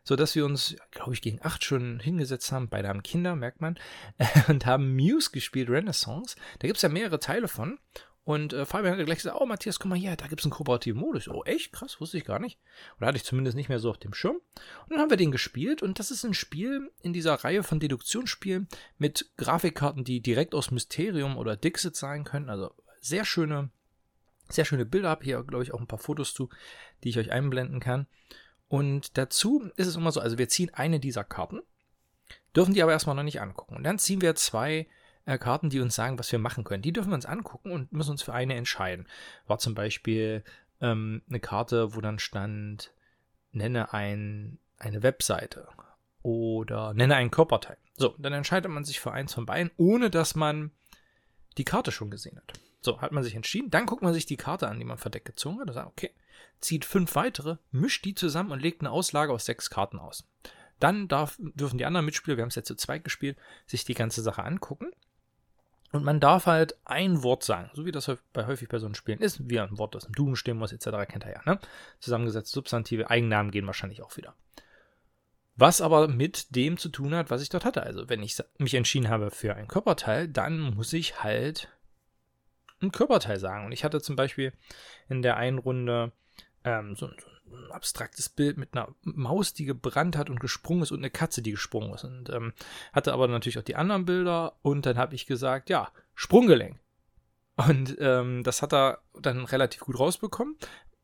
[0.04, 2.70] so dass wir uns, glaube ich, gegen acht schon hingesetzt haben.
[2.70, 3.78] Beide haben Kinder, merkt man,
[4.48, 6.36] und haben Muse gespielt, Renaissance.
[6.60, 7.80] Da gibt es ja mehrere Teile von.
[8.24, 10.52] Und äh, Fabian hat gleich gesagt, oh Matthias, guck mal hier, da gibt es einen
[10.52, 11.28] kooperativen Modus.
[11.28, 11.74] Oh, echt?
[11.74, 12.60] Krass, wusste ich gar nicht.
[12.98, 14.36] Oder hatte ich zumindest nicht mehr so auf dem Schirm.
[14.36, 17.80] Und dann haben wir den gespielt und das ist ein Spiel in dieser Reihe von
[17.80, 18.68] Deduktionsspielen
[19.00, 22.50] mit Grafikkarten, die direkt aus Mysterium oder Dixit sein können.
[22.50, 23.72] Also sehr schöne,
[24.50, 25.10] sehr schöne Bilder.
[25.10, 26.50] Habe hier, glaube ich, auch ein paar Fotos zu,
[27.04, 28.06] die ich euch einblenden kann.
[28.68, 31.60] Und dazu ist es immer so, also wir ziehen eine dieser Karten,
[32.56, 33.76] dürfen die aber erstmal noch nicht angucken.
[33.76, 34.88] Und dann ziehen wir zwei
[35.26, 36.82] äh, Karten, die uns sagen, was wir machen können.
[36.82, 39.08] Die dürfen wir uns angucken und müssen uns für eine entscheiden.
[39.48, 40.44] War zum Beispiel
[40.82, 42.92] ähm, eine Karte, wo dann stand,
[43.52, 45.68] nenne ein, eine Webseite
[46.24, 47.78] oder nenne einen Körperteil.
[47.96, 50.72] So, dann entscheidet man sich für eins von beiden, ohne dass man
[51.58, 52.54] die Karte schon gesehen hat.
[52.82, 53.70] So, hat man sich entschieden.
[53.70, 56.12] Dann guckt man sich die Karte an, die man verdeckt gezogen hat und sagt, okay,
[56.60, 60.28] zieht fünf weitere, mischt die zusammen und legt eine Auslage aus sechs Karten aus.
[60.80, 63.94] Dann darf, dürfen die anderen Mitspieler, wir haben es jetzt zu zweit gespielt, sich die
[63.94, 64.92] ganze Sache angucken
[65.92, 68.96] und man darf halt ein Wort sagen, so wie das bei häufig bei so einem
[68.96, 71.60] Spielen ist, wie ein Wort, das im Duden stehen muss, etc., kennt er ja, ne?
[72.00, 74.36] Zusammengesetzte Substantive, Eigennamen gehen wahrscheinlich auch wieder.
[75.56, 77.84] Was aber mit dem zu tun hat, was ich dort hatte.
[77.84, 81.68] Also, wenn ich mich entschieden habe für ein Körperteil, dann muss ich halt
[82.82, 83.66] ein Körperteil sagen.
[83.66, 84.54] Und ich hatte zum Beispiel
[85.10, 86.14] in der einen Runde
[86.64, 90.92] ähm, so, so, ein abstraktes Bild mit einer Maus, die gebrannt hat und gesprungen ist
[90.92, 92.04] und eine Katze, die gesprungen ist.
[92.04, 92.54] Und ähm,
[92.94, 96.80] hatte aber natürlich auch die anderen Bilder und dann habe ich gesagt, ja, Sprunggelenk.
[97.56, 100.56] Und ähm, das hat er dann relativ gut rausbekommen.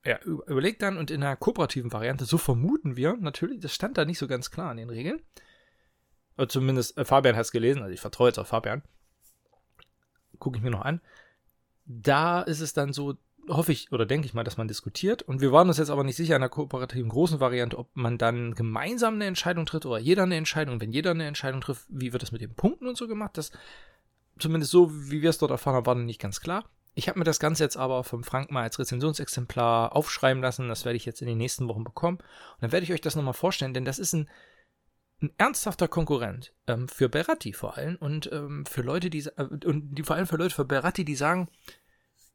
[0.04, 4.06] Er überlegt dann und in einer kooperativen Variante, so vermuten wir natürlich, das stand da
[4.06, 5.22] nicht so ganz klar in den Regeln,
[6.38, 8.84] Oder zumindest äh, Fabian hat es gelesen, also ich vertraue jetzt auf Fabian.
[10.40, 11.02] Gucke ich mir noch an.
[11.86, 15.22] Da ist es dann so, hoffe ich oder denke ich mal, dass man diskutiert.
[15.24, 18.18] Und wir waren uns jetzt aber nicht sicher an der kooperativen großen Variante, ob man
[18.18, 20.76] dann gemeinsam eine Entscheidung tritt oder jeder eine Entscheidung.
[20.76, 23.38] Und wenn jeder eine Entscheidung trifft, wie wird das mit den Punkten und so gemacht?
[23.38, 23.52] Das
[24.40, 26.66] zumindest so, wie wir es dort erfahren haben, war noch nicht ganz klar.
[26.94, 30.68] Ich habe mir das Ganze jetzt aber vom Frank mal als Rezensionsexemplar aufschreiben lassen.
[30.68, 32.18] Das werde ich jetzt in den nächsten Wochen bekommen.
[32.18, 34.30] Und dann werde ich euch das nochmal vorstellen, denn das ist ein,
[35.22, 39.96] ein ernsthafter Konkurrent ähm, für Beratti vor allem und ähm, für Leute, die äh, und
[39.96, 41.50] die vor allem für Leute für Beratti, die sagen,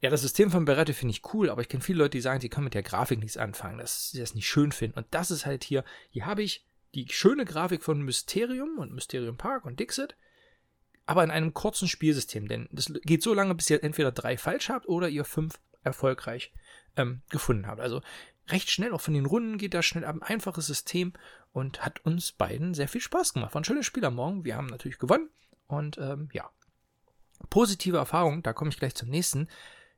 [0.02, 2.40] ja, das System von Beratti finde ich cool, aber ich kenne viele Leute, die sagen,
[2.40, 4.98] die können mit der Grafik nichts anfangen, dass sie das nicht schön finden.
[4.98, 9.36] Und das ist halt hier, hier habe ich die schöne Grafik von Mysterium und Mysterium
[9.36, 10.16] Park und Dixit,
[11.06, 14.70] aber in einem kurzen Spielsystem, denn das geht so lange, bis ihr entweder drei falsch
[14.70, 16.52] habt oder ihr fünf erfolgreich
[16.96, 17.80] ähm, gefunden habt.
[17.80, 18.02] Also
[18.48, 21.12] recht schnell, auch von den Runden geht das schnell ab, ein einfaches System
[21.52, 23.54] und hat uns beiden sehr viel Spaß gemacht.
[23.54, 25.30] War ein schönes Spiel am Morgen, wir haben natürlich gewonnen
[25.68, 26.50] und ähm, ja.
[27.50, 29.48] Positive Erfahrung, da komme ich gleich zum nächsten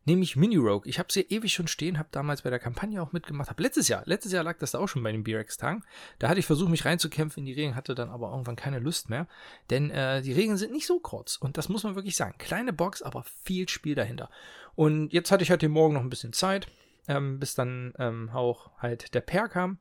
[0.04, 0.88] nämlich Mini Rogue.
[0.88, 3.88] Ich habe sie ewig schon stehen, habe damals bei der Kampagne auch mitgemacht, habe letztes
[3.88, 5.84] Jahr, letztes Jahr lag das da auch schon bei den B-Rex-Tagen.
[6.18, 9.10] Da hatte ich versucht, mich reinzukämpfen in die Regeln, hatte dann aber irgendwann keine Lust
[9.10, 9.26] mehr,
[9.70, 12.34] denn äh, die Regeln sind nicht so kurz und das muss man wirklich sagen.
[12.38, 14.30] Kleine Box, aber viel Spiel dahinter.
[14.74, 16.68] Und jetzt hatte ich heute Morgen noch ein bisschen Zeit,
[17.08, 19.78] ähm, bis dann ähm, auch halt der Pair kam.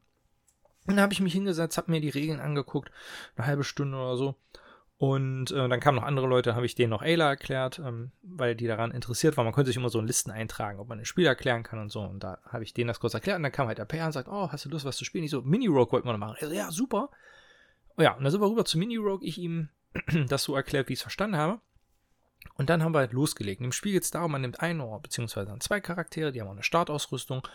[0.85, 2.91] Und dann habe ich mich hingesetzt, habe mir die Regeln angeguckt,
[3.35, 4.35] eine halbe Stunde oder so
[5.03, 8.55] und äh, dann kamen noch andere Leute, habe ich denen noch Ayla erklärt, ähm, weil
[8.55, 9.43] die daran interessiert waren.
[9.43, 11.91] Man konnte sich immer so in Listen eintragen, ob man ein Spiel erklären kann und
[11.91, 11.99] so.
[11.99, 13.35] Und da habe ich denen das kurz erklärt.
[13.35, 15.25] Und dann kam halt der PR und sagt, oh, hast du Lust, was zu spielen?
[15.25, 16.37] Ich so, Mini-Rogue wollten wir noch machen.
[16.39, 17.09] so, ja, super.
[17.97, 19.27] Ja, und dann sind wir rüber zu Mini-Rogue.
[19.27, 19.67] Ich ihm
[20.29, 21.59] das so erklärt, wie ich es verstanden habe.
[22.55, 23.59] Und dann haben wir halt losgelegt.
[23.59, 26.47] Im Spiel geht es darum, man nimmt ein oder beziehungsweise dann zwei Charaktere, die haben
[26.47, 27.45] auch eine Startausrüstung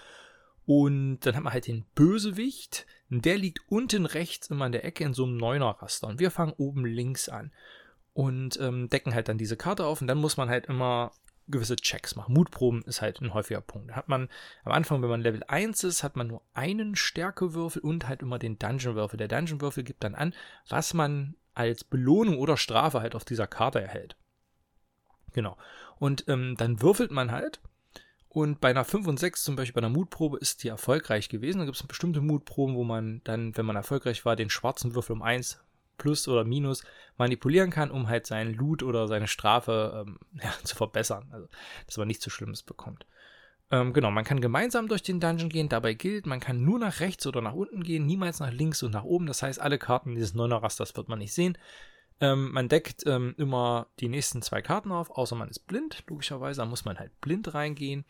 [0.69, 2.85] und dann hat man halt den Bösewicht.
[3.09, 6.07] Der liegt unten rechts immer in der Ecke in so einem Neuner-Raster.
[6.07, 7.53] Und wir fangen oben links an.
[8.13, 10.03] Und ähm, decken halt dann diese Karte auf.
[10.03, 11.13] Und dann muss man halt immer
[11.47, 12.35] gewisse Checks machen.
[12.35, 13.97] Mutproben ist halt ein häufiger Punkt.
[13.97, 14.29] Hat man
[14.63, 18.39] am Anfang, wenn man Level 1 ist, hat man nur einen Stärkewürfel und halt immer
[18.39, 19.17] den Dungeon-Würfel.
[19.17, 20.35] Der Dungeon-Würfel gibt dann an,
[20.69, 24.17] was man als Belohnung oder Strafe halt auf dieser Karte erhält.
[25.33, 25.57] Genau.
[25.99, 27.59] Und ähm, dann würfelt man halt
[28.29, 31.59] und bei einer 5 und 6, zum Beispiel bei einer Mutprobe, ist die erfolgreich gewesen.
[31.59, 35.15] Da gibt es bestimmte Mutproben, wo man dann, wenn man erfolgreich war, den schwarzen Würfel
[35.15, 35.61] um 1
[35.97, 36.85] plus oder minus
[37.17, 41.29] manipulieren kann, um halt seinen Loot oder seine Strafe ähm, ja, zu verbessern.
[41.33, 41.49] Also,
[41.87, 43.07] dass man nichts zu Schlimmes bekommt.
[43.71, 45.69] Ähm, genau, man kann gemeinsam durch den Dungeon gehen.
[45.69, 48.93] Dabei gilt, man kann nur nach rechts oder nach unten gehen, niemals nach links und
[48.93, 49.27] nach oben.
[49.27, 51.59] Das heißt, alle Karten dieses 9er Rasters wird man nicht sehen.
[52.21, 56.61] Ähm, man deckt ähm, immer die nächsten zwei Karten auf, außer man ist blind, logischerweise.
[56.63, 58.05] Da muss man halt blind reingehen.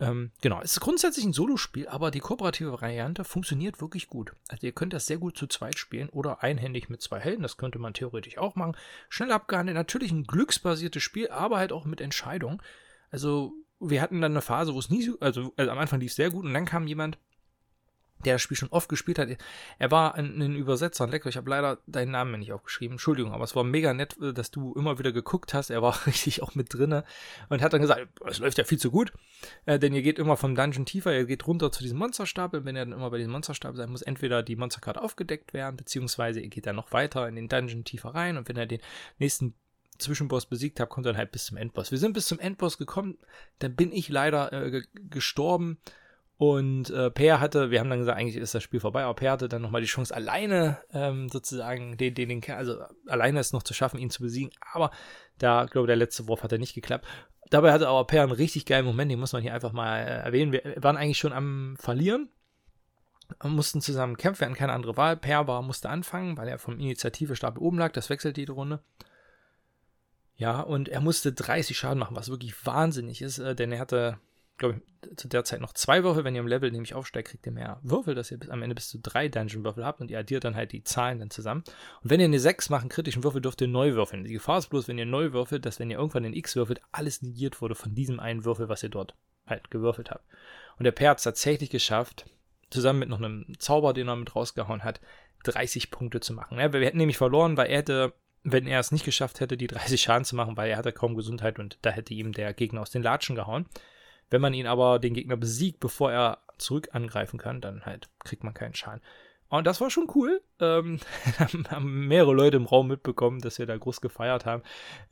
[0.00, 4.32] Ähm, genau, es ist grundsätzlich ein Solospiel, aber die kooperative Variante funktioniert wirklich gut.
[4.48, 7.58] Also ihr könnt das sehr gut zu zweit spielen oder einhändig mit zwei Helden, das
[7.58, 8.76] könnte man theoretisch auch machen.
[9.10, 12.62] Schnell abgehandelt, natürlich ein glücksbasiertes Spiel, aber halt auch mit Entscheidung.
[13.10, 16.12] Also wir hatten dann eine Phase, wo es nie so, also, also am Anfang lief
[16.12, 17.18] es sehr gut und dann kam jemand,
[18.24, 19.28] der das Spiel schon oft gespielt hat.
[19.78, 21.28] Er war ein, ein Übersetzer, ein Lecker.
[21.28, 22.94] Ich habe leider deinen Namen nicht aufgeschrieben.
[22.94, 25.70] Entschuldigung, aber es war mega nett, äh, dass du immer wieder geguckt hast.
[25.70, 27.04] Er war richtig auch mit drinne
[27.48, 29.12] und hat dann gesagt, es läuft ja viel zu gut,
[29.66, 32.64] äh, denn ihr geht immer vom Dungeon tiefer, ihr geht runter zu diesem Monsterstapel.
[32.64, 36.40] Wenn ihr dann immer bei diesem Monsterstapel seid, muss entweder die Monsterkarte aufgedeckt werden, beziehungsweise
[36.40, 38.80] ihr geht dann noch weiter in den Dungeon tiefer rein und wenn ihr den
[39.18, 39.54] nächsten
[40.00, 41.90] Zwischenboss besiegt habt, kommt dann halt bis zum Endboss.
[41.90, 43.18] Wir sind bis zum Endboss gekommen,
[43.58, 45.78] dann bin ich leider äh, gestorben
[46.40, 49.32] und äh, Per hatte, wir haben dann gesagt, eigentlich ist das Spiel vorbei, aber Per
[49.32, 53.62] hatte dann nochmal die Chance, alleine ähm, sozusagen den, den, den, also alleine es noch
[53.62, 54.50] zu schaffen, ihn zu besiegen.
[54.72, 54.90] Aber
[55.36, 57.06] da, glaube ich, der letzte Wurf hat er nicht geklappt.
[57.50, 60.22] Dabei hatte aber Per einen richtig geilen Moment, den muss man hier einfach mal äh,
[60.22, 60.52] erwähnen.
[60.52, 62.30] Wir waren eigentlich schon am Verlieren,
[63.42, 65.18] mussten zusammen kämpfen, wir hatten keine andere Wahl.
[65.18, 68.80] Per war, musste anfangen, weil er vom Initiative-Stab oben lag, das wechselt jede Runde.
[70.36, 74.18] Ja, und er musste 30 Schaden machen, was wirklich wahnsinnig ist, äh, denn er hatte
[74.60, 76.22] glaube ich, zu der Zeit noch zwei Würfel.
[76.22, 78.76] Wenn ihr im Level nämlich aufsteigt, kriegt ihr mehr Würfel, dass ihr bis, am Ende
[78.76, 81.64] bis zu drei Dungeon-Würfel habt und ihr addiert dann halt die Zahlen dann zusammen.
[82.02, 84.22] Und wenn ihr eine 6 macht, einen kritischen Würfel, dürft ihr neu würfeln.
[84.22, 86.80] Die Gefahr ist bloß, wenn ihr neu würfelt, dass wenn ihr irgendwann den X würfelt,
[86.92, 90.24] alles negiert wurde von diesem einen Würfel, was ihr dort halt gewürfelt habt.
[90.78, 92.26] Und der Per hat es tatsächlich geschafft,
[92.70, 95.00] zusammen mit noch einem Zauber, den er mit rausgehauen hat,
[95.42, 96.58] 30 Punkte zu machen.
[96.58, 99.66] Ja, wir hätten nämlich verloren, weil er hätte wenn er es nicht geschafft hätte, die
[99.66, 102.80] 30 Schaden zu machen, weil er hatte kaum Gesundheit und da hätte ihm der Gegner
[102.80, 103.66] aus den Latschen gehauen.
[104.30, 108.44] Wenn man ihn aber den Gegner besiegt, bevor er zurück angreifen kann, dann halt kriegt
[108.44, 109.02] man keinen Schaden.
[109.48, 110.40] Und das war schon cool.
[110.60, 111.00] Ähm,
[111.68, 114.62] haben mehrere Leute im Raum mitbekommen, dass wir da groß gefeiert haben.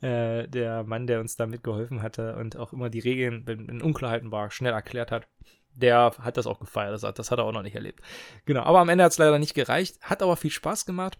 [0.01, 3.81] Äh, der Mann, der uns da mitgeholfen hatte und auch immer die Regeln, wenn, wenn
[3.81, 5.27] Unklarheiten war, schnell erklärt hat,
[5.73, 7.03] der hat das auch gefeiert.
[7.03, 8.01] Das, das hat er auch noch nicht erlebt.
[8.45, 9.99] Genau, aber am Ende hat es leider nicht gereicht.
[10.01, 11.17] Hat aber viel Spaß gemacht.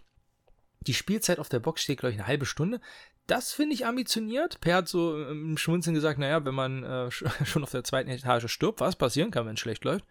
[0.86, 2.80] Die Spielzeit auf der Box steht, glaube ich, eine halbe Stunde.
[3.30, 4.60] Das finde ich ambitioniert.
[4.60, 7.10] Per hat so im Schmunzeln gesagt, naja, wenn man äh,
[7.44, 10.04] schon auf der zweiten Etage stirbt, was passieren kann, wenn es schlecht läuft,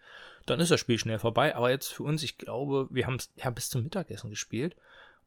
[0.45, 1.53] dann ist das Spiel schnell vorbei.
[1.53, 4.77] Aber jetzt für uns, ich glaube, wir haben es ja bis zum Mittagessen gespielt.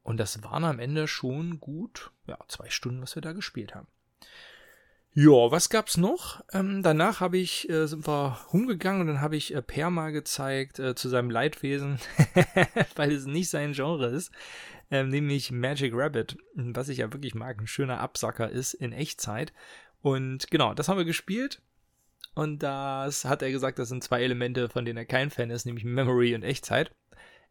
[0.02, 3.88] Und das waren am Ende schon gut, ja, zwei Stunden, was wir da gespielt haben.
[5.14, 6.42] Ja, was gab's noch?
[6.54, 10.12] Ähm, danach habe ich, äh, sind wir rumgegangen und dann habe ich äh, Per mal
[10.12, 11.98] gezeigt äh, zu seinem Leidwesen,
[12.96, 14.32] weil es nicht sein Genre ist,
[14.92, 19.54] ähm, nämlich Magic Rabbit, was ich ja wirklich mag, ein schöner Absacker ist in Echtzeit.
[20.02, 21.62] Und genau, das haben wir gespielt.
[22.34, 25.64] Und das hat er gesagt, das sind zwei Elemente, von denen er kein Fan ist,
[25.64, 26.94] nämlich Memory und Echtzeit.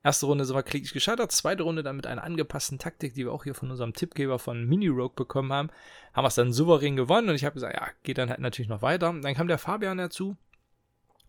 [0.03, 3.31] Erste Runde sind wir kläglich gescheitert, zweite Runde dann mit einer angepassten Taktik, die wir
[3.31, 5.69] auch hier von unserem Tippgeber von Mini Rogue bekommen haben,
[6.13, 8.69] haben wir es dann souverän gewonnen und ich habe gesagt, ja, geht dann halt natürlich
[8.69, 9.13] noch weiter.
[9.19, 10.37] Dann kam der Fabian dazu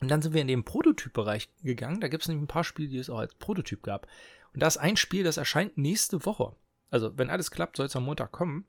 [0.00, 2.00] und dann sind wir in den Prototypbereich gegangen.
[2.00, 4.06] Da gibt es nämlich ein paar Spiele, die es auch als Prototyp gab.
[4.54, 6.54] Und da ist ein Spiel, das erscheint nächste Woche.
[6.90, 8.66] Also, wenn alles klappt, soll es am Montag kommen.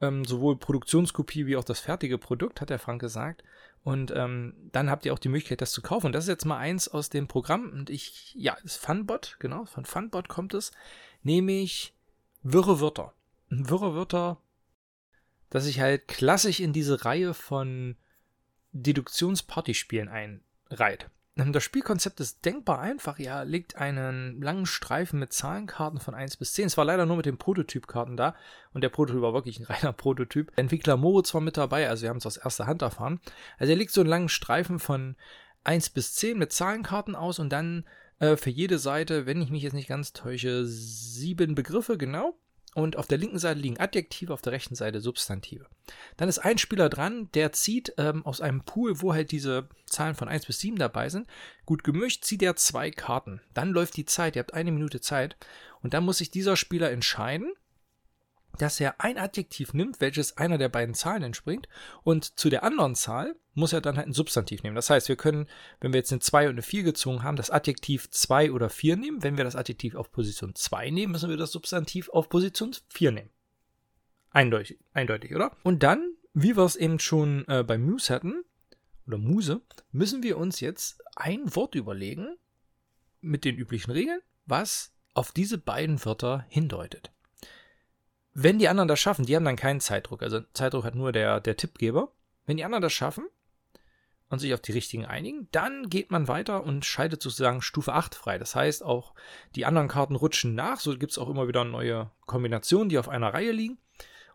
[0.00, 3.42] Ähm, sowohl Produktionskopie wie auch das fertige Produkt, hat der Frank gesagt.
[3.82, 6.06] Und ähm, dann habt ihr auch die Möglichkeit, das zu kaufen.
[6.06, 7.70] Und das ist jetzt mal eins aus dem Programm.
[7.70, 10.72] Und ich, ja, ist Funbot, genau, von Funbot kommt es.
[11.22, 11.94] Nämlich
[12.42, 13.14] wirre Wörter.
[13.48, 14.40] Wirre Wörter,
[15.50, 17.96] dass sich halt klassisch in diese Reihe von
[18.72, 21.08] Deduktionspartyspielen einreiht.
[21.36, 23.18] Das Spielkonzept ist denkbar einfach.
[23.18, 26.68] Ihr legt einen langen Streifen mit Zahlenkarten von 1 bis 10.
[26.68, 28.34] Es war leider nur mit den Prototypkarten da.
[28.72, 30.50] Und der Prototyp war wirklich ein reiner Prototyp.
[30.56, 33.20] Entwickler Moritz war mit dabei, also wir haben es aus erster Hand erfahren.
[33.58, 35.14] Also er legt so einen langen Streifen von
[35.64, 37.84] 1 bis 10 mit Zahlenkarten aus und dann
[38.18, 42.38] äh, für jede Seite, wenn ich mich jetzt nicht ganz täusche, sieben Begriffe, genau.
[42.76, 45.64] Und auf der linken Seite liegen Adjektive, auf der rechten Seite Substantive.
[46.18, 50.14] Dann ist ein Spieler dran, der zieht ähm, aus einem Pool, wo halt diese Zahlen
[50.14, 51.26] von 1 bis 7 dabei sind,
[51.64, 53.40] gut gemischt, zieht er zwei Karten.
[53.54, 55.38] Dann läuft die Zeit, ihr habt eine Minute Zeit.
[55.82, 57.54] Und dann muss sich dieser Spieler entscheiden,
[58.56, 61.68] dass er ein Adjektiv nimmt, welches einer der beiden Zahlen entspringt,
[62.02, 64.76] und zu der anderen Zahl muss er dann halt ein Substantiv nehmen.
[64.76, 65.48] Das heißt, wir können,
[65.80, 68.96] wenn wir jetzt eine 2 und eine 4 gezogen haben, das Adjektiv 2 oder 4
[68.96, 69.22] nehmen.
[69.22, 73.12] Wenn wir das Adjektiv auf Position 2 nehmen, müssen wir das Substantiv auf Position 4
[73.12, 73.30] nehmen.
[74.30, 75.56] Eindeutig, eindeutig oder?
[75.62, 78.44] Und dann, wie wir es eben schon äh, bei Muse hatten,
[79.06, 82.36] oder Muse, müssen wir uns jetzt ein Wort überlegen,
[83.20, 87.10] mit den üblichen Regeln, was auf diese beiden Wörter hindeutet.
[88.38, 90.22] Wenn die anderen das schaffen, die haben dann keinen Zeitdruck.
[90.22, 92.12] Also Zeitdruck hat nur der, der Tippgeber.
[92.44, 93.26] Wenn die anderen das schaffen
[94.28, 98.14] und sich auf die richtigen einigen, dann geht man weiter und scheidet sozusagen Stufe 8
[98.14, 98.36] frei.
[98.36, 99.14] Das heißt, auch
[99.54, 100.80] die anderen Karten rutschen nach.
[100.80, 103.78] So gibt es auch immer wieder neue Kombinationen, die auf einer Reihe liegen.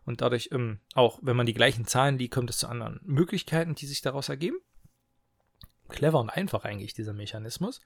[0.04, 3.76] Und dadurch, ähm, auch wenn man die gleichen Zahlen liegt, kommt es zu anderen Möglichkeiten,
[3.76, 4.56] die sich daraus ergeben.
[5.88, 7.80] Clever und einfach eigentlich, dieser Mechanismus.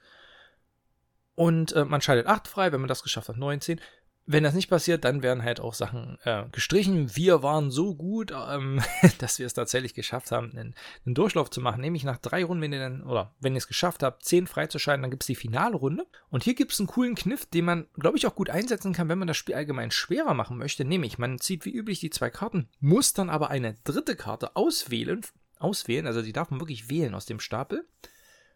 [1.34, 3.82] Und äh, man schaltet 8 frei, wenn man das geschafft hat, 19
[4.26, 7.14] wenn das nicht passiert, dann werden halt auch Sachen äh, gestrichen.
[7.14, 8.82] Wir waren so gut, ähm,
[9.18, 11.80] dass wir es tatsächlich geschafft haben, einen, einen, Durchlauf zu machen.
[11.80, 15.02] Nämlich nach drei Runden, wenn ihr dann, oder wenn ihr es geschafft habt, zehn freizuschalten,
[15.02, 16.06] dann gibt es die finale Runde.
[16.28, 19.08] Und hier gibt es einen coolen Kniff, den man, glaube ich, auch gut einsetzen kann,
[19.08, 20.84] wenn man das Spiel allgemein schwerer machen möchte.
[20.84, 25.20] Nämlich, man zieht wie üblich die zwei Karten, muss dann aber eine dritte Karte auswählen,
[25.58, 27.86] auswählen, also die darf man wirklich wählen aus dem Stapel,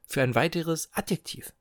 [0.04, 1.52] für ein weiteres Adjektiv.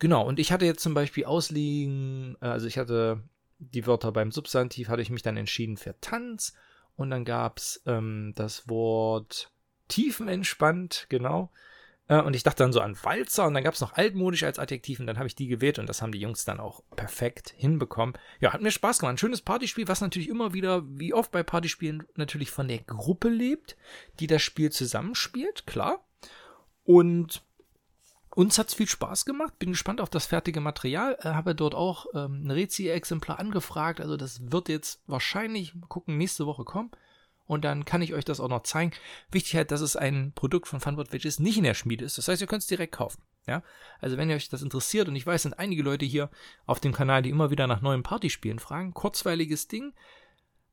[0.00, 3.22] Genau, und ich hatte jetzt zum Beispiel ausliegen, äh, also ich hatte
[3.58, 6.54] die Wörter beim Substantiv, hatte ich mich dann entschieden für Tanz
[6.96, 9.52] und dann gab's ähm, das Wort
[9.88, 11.52] tiefenentspannt, genau.
[12.08, 15.00] Äh, und ich dachte dann so an Walzer und dann gab's noch altmodisch als Adjektiv
[15.00, 18.16] und dann habe ich die gewählt und das haben die Jungs dann auch perfekt hinbekommen.
[18.40, 19.12] Ja, hat mir Spaß gemacht.
[19.12, 23.28] Ein schönes Partyspiel, was natürlich immer wieder, wie oft bei Partyspielen, natürlich von der Gruppe
[23.28, 23.76] lebt,
[24.18, 26.02] die das Spiel zusammenspielt, klar.
[26.84, 27.42] Und
[28.34, 29.58] uns hat es viel Spaß gemacht.
[29.58, 31.18] Bin gespannt auf das fertige Material.
[31.20, 34.00] Äh, habe dort auch ähm, ein Rezi-Exemplar angefragt.
[34.00, 36.90] Also das wird jetzt wahrscheinlich, mal gucken, nächste Woche kommen.
[37.46, 38.92] Und dann kann ich euch das auch noch zeigen.
[39.32, 42.16] Wichtig halt, dass es ein Produkt von Funboard welches nicht in der Schmiede ist.
[42.16, 43.20] Das heißt, ihr könnt es direkt kaufen.
[43.48, 43.64] Ja,
[43.98, 46.30] also wenn ihr euch das interessiert und ich weiß, sind einige Leute hier
[46.66, 48.94] auf dem Kanal, die immer wieder nach neuen Partyspielen fragen.
[48.94, 49.92] Kurzweiliges Ding.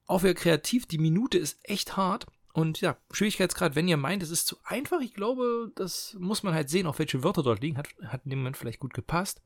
[0.06, 0.86] Auch wieder kreativ.
[0.86, 2.28] Die Minute ist echt hart.
[2.58, 6.56] Und ja, Schwierigkeitsgrad, wenn ihr meint, es ist zu einfach, ich glaube, das muss man
[6.56, 9.43] halt sehen, auf welche Wörter dort liegen, hat, hat in dem Moment vielleicht gut gepasst.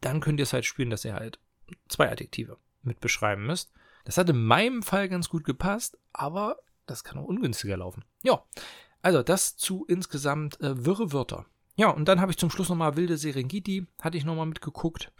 [0.00, 1.38] Dann könnt ihr es halt spielen, dass ihr halt
[1.86, 3.72] zwei Adjektive mit beschreiben müsst.
[4.04, 6.56] Das hat in meinem Fall ganz gut gepasst, aber
[6.86, 8.04] das kann auch ungünstiger laufen.
[8.24, 8.42] Ja,
[9.00, 11.46] also das zu insgesamt äh, wirre Wörter.
[11.76, 15.12] Ja, und dann habe ich zum Schluss nochmal wilde Serengeti, hatte ich nochmal mitgeguckt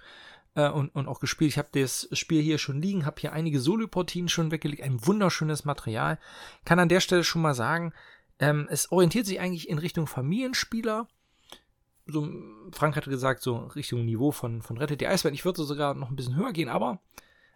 [0.54, 1.50] äh, und, und auch gespielt.
[1.50, 5.64] Ich habe das Spiel hier schon liegen, habe hier einige Soloportinen schon weggelegt, ein wunderschönes
[5.64, 6.18] Material.
[6.64, 7.92] Kann an der Stelle schon mal sagen,
[8.38, 11.08] ähm, es orientiert sich eigentlich in Richtung Familienspieler.
[12.06, 12.28] so,
[12.72, 15.34] Frank hatte gesagt, so Richtung Niveau von, von Rettet die Eisbären.
[15.34, 17.00] Ich würde sogar noch ein bisschen höher gehen, aber,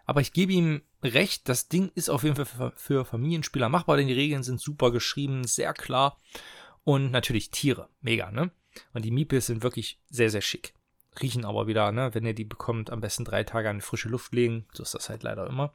[0.04, 3.96] aber ich gebe ihm recht, das Ding ist auf jeden Fall für, für Familienspieler machbar,
[3.96, 6.20] denn die Regeln sind super geschrieben, sehr klar.
[6.84, 8.50] Und natürlich Tiere, mega, ne?
[8.92, 10.74] Und die Miepels sind wirklich sehr, sehr schick.
[11.20, 12.14] Riechen aber wieder, ne?
[12.14, 14.66] Wenn ihr die bekommt, am besten drei Tage an frische Luft legen.
[14.72, 15.74] So ist das halt leider immer.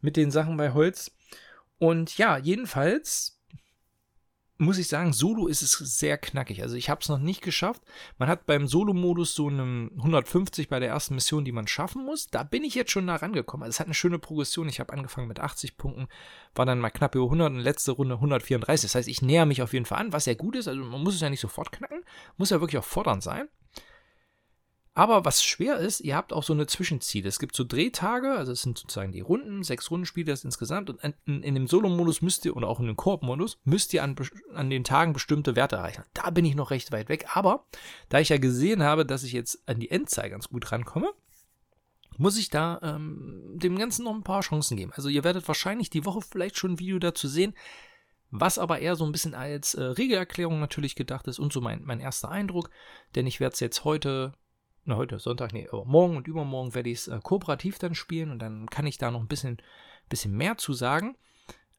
[0.00, 1.12] Mit den Sachen bei Holz.
[1.78, 3.40] Und ja, jedenfalls
[4.60, 6.62] muss ich sagen, Solo ist es sehr knackig.
[6.62, 7.82] Also ich habe es noch nicht geschafft.
[8.18, 12.26] Man hat beim Solo-Modus so eine 150 bei der ersten Mission, die man schaffen muss.
[12.26, 13.64] Da bin ich jetzt schon nah rangekommen.
[13.64, 14.68] Also es hat eine schöne Progression.
[14.68, 16.08] Ich habe angefangen mit 80 Punkten,
[16.54, 18.90] war dann mal knapp über 100 und letzte Runde 134.
[18.90, 20.68] Das heißt, ich näher mich auf jeden Fall an, was ja gut ist.
[20.68, 22.04] Also man muss es ja nicht sofort knacken,
[22.36, 23.48] muss ja wirklich auch fordernd sein.
[25.00, 27.26] Aber was schwer ist, ihr habt auch so eine Zwischenziele.
[27.26, 30.90] Es gibt so Drehtage, also es sind sozusagen die Runden, sechs Runden spielt das insgesamt.
[30.90, 34.14] Und in, in dem Solo-Modus müsst ihr, oder auch in dem Koop-Modus, müsst ihr an,
[34.52, 36.04] an den Tagen bestimmte Werte erreichen.
[36.12, 37.34] Da bin ich noch recht weit weg.
[37.34, 37.64] Aber
[38.10, 41.14] da ich ja gesehen habe, dass ich jetzt an die Endzeit ganz gut rankomme,
[42.18, 44.92] muss ich da ähm, dem Ganzen noch ein paar Chancen geben.
[44.94, 47.54] Also ihr werdet wahrscheinlich die Woche vielleicht schon ein Video dazu sehen,
[48.30, 51.84] was aber eher so ein bisschen als äh, Regelerklärung natürlich gedacht ist und so mein,
[51.84, 52.68] mein erster Eindruck,
[53.14, 54.34] denn ich werde es jetzt heute
[54.84, 58.30] na, heute Sonntag, nee, aber morgen und übermorgen werde ich es äh, kooperativ dann spielen
[58.30, 59.58] und dann kann ich da noch ein bisschen,
[60.08, 61.16] bisschen mehr zu sagen,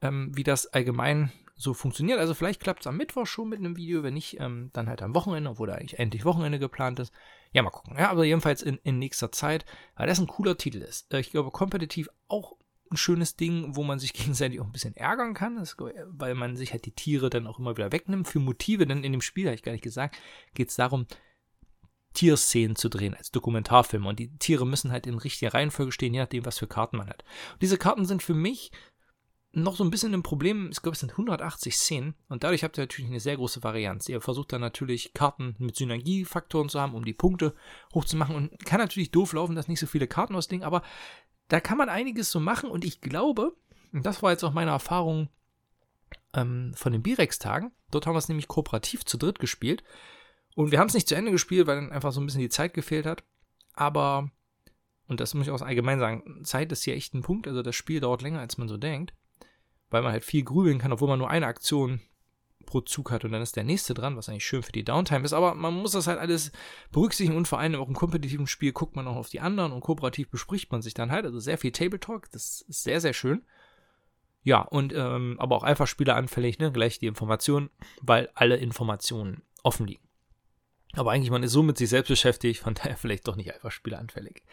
[0.01, 2.19] ähm, wie das allgemein so funktioniert.
[2.19, 5.01] Also vielleicht klappt es am Mittwoch schon mit einem Video, wenn nicht, ähm, dann halt
[5.01, 7.13] am Wochenende, obwohl da eigentlich endlich Wochenende geplant ist.
[7.53, 7.97] Ja, mal gucken.
[7.97, 11.13] Ja, aber jedenfalls in, in nächster Zeit, weil das ein cooler Titel ist.
[11.13, 12.55] Äh, ich glaube, kompetitiv auch
[12.89, 16.55] ein schönes Ding, wo man sich gegenseitig auch ein bisschen ärgern kann, das, weil man
[16.55, 19.45] sich halt die Tiere dann auch immer wieder wegnimmt für Motive, denn in dem Spiel,
[19.45, 20.17] habe ich gar nicht gesagt,
[20.53, 21.05] geht es darum,
[22.13, 24.05] Tierszenen zu drehen als Dokumentarfilm.
[24.05, 27.09] Und die Tiere müssen halt in richtiger Reihenfolge stehen, je nachdem, was für Karten man
[27.09, 27.23] hat.
[27.53, 28.71] Und diese Karten sind für mich
[29.53, 30.69] noch so ein bisschen ein Problem.
[30.71, 34.07] Ich glaube, es sind 180 Szenen und dadurch habt ihr natürlich eine sehr große Varianz.
[34.07, 37.53] Ihr versucht dann natürlich Karten mit Synergiefaktoren zu haben, um die Punkte
[37.93, 40.83] hochzumachen und kann natürlich doof laufen, dass nicht so viele Karten auslegen, aber
[41.49, 43.53] da kann man einiges so machen und ich glaube,
[43.91, 45.27] und das war jetzt auch meine Erfahrung
[46.33, 49.83] ähm, von den Birex-Tagen, dort haben wir es nämlich kooperativ zu dritt gespielt
[50.55, 52.49] und wir haben es nicht zu Ende gespielt, weil dann einfach so ein bisschen die
[52.49, 53.23] Zeit gefehlt hat.
[53.73, 54.31] Aber,
[55.07, 57.47] und das muss ich auch allgemein sagen, Zeit ist hier echt ein Punkt.
[57.47, 59.13] Also das Spiel dauert länger, als man so denkt.
[59.89, 62.01] Weil man halt viel grübeln kann, obwohl man nur eine Aktion
[62.65, 65.25] pro Zug hat und dann ist der nächste dran, was eigentlich schön für die Downtime
[65.25, 65.33] ist.
[65.33, 66.51] Aber man muss das halt alles
[66.91, 69.81] berücksichtigen und vor allem auch im kompetitiven Spiel guckt man auch auf die anderen und
[69.81, 71.25] kooperativ bespricht man sich dann halt.
[71.25, 73.43] Also sehr viel Table Talk, das ist sehr, sehr schön.
[74.43, 76.71] Ja, und ähm, aber auch einfach Spieler anfällig, ne?
[76.71, 77.69] Gleich die Informationen,
[78.01, 80.07] weil alle Informationen offen liegen.
[80.95, 83.71] Aber eigentlich, man ist so mit sich selbst beschäftigt, von daher vielleicht doch nicht einfach
[83.71, 84.43] spielanfällig.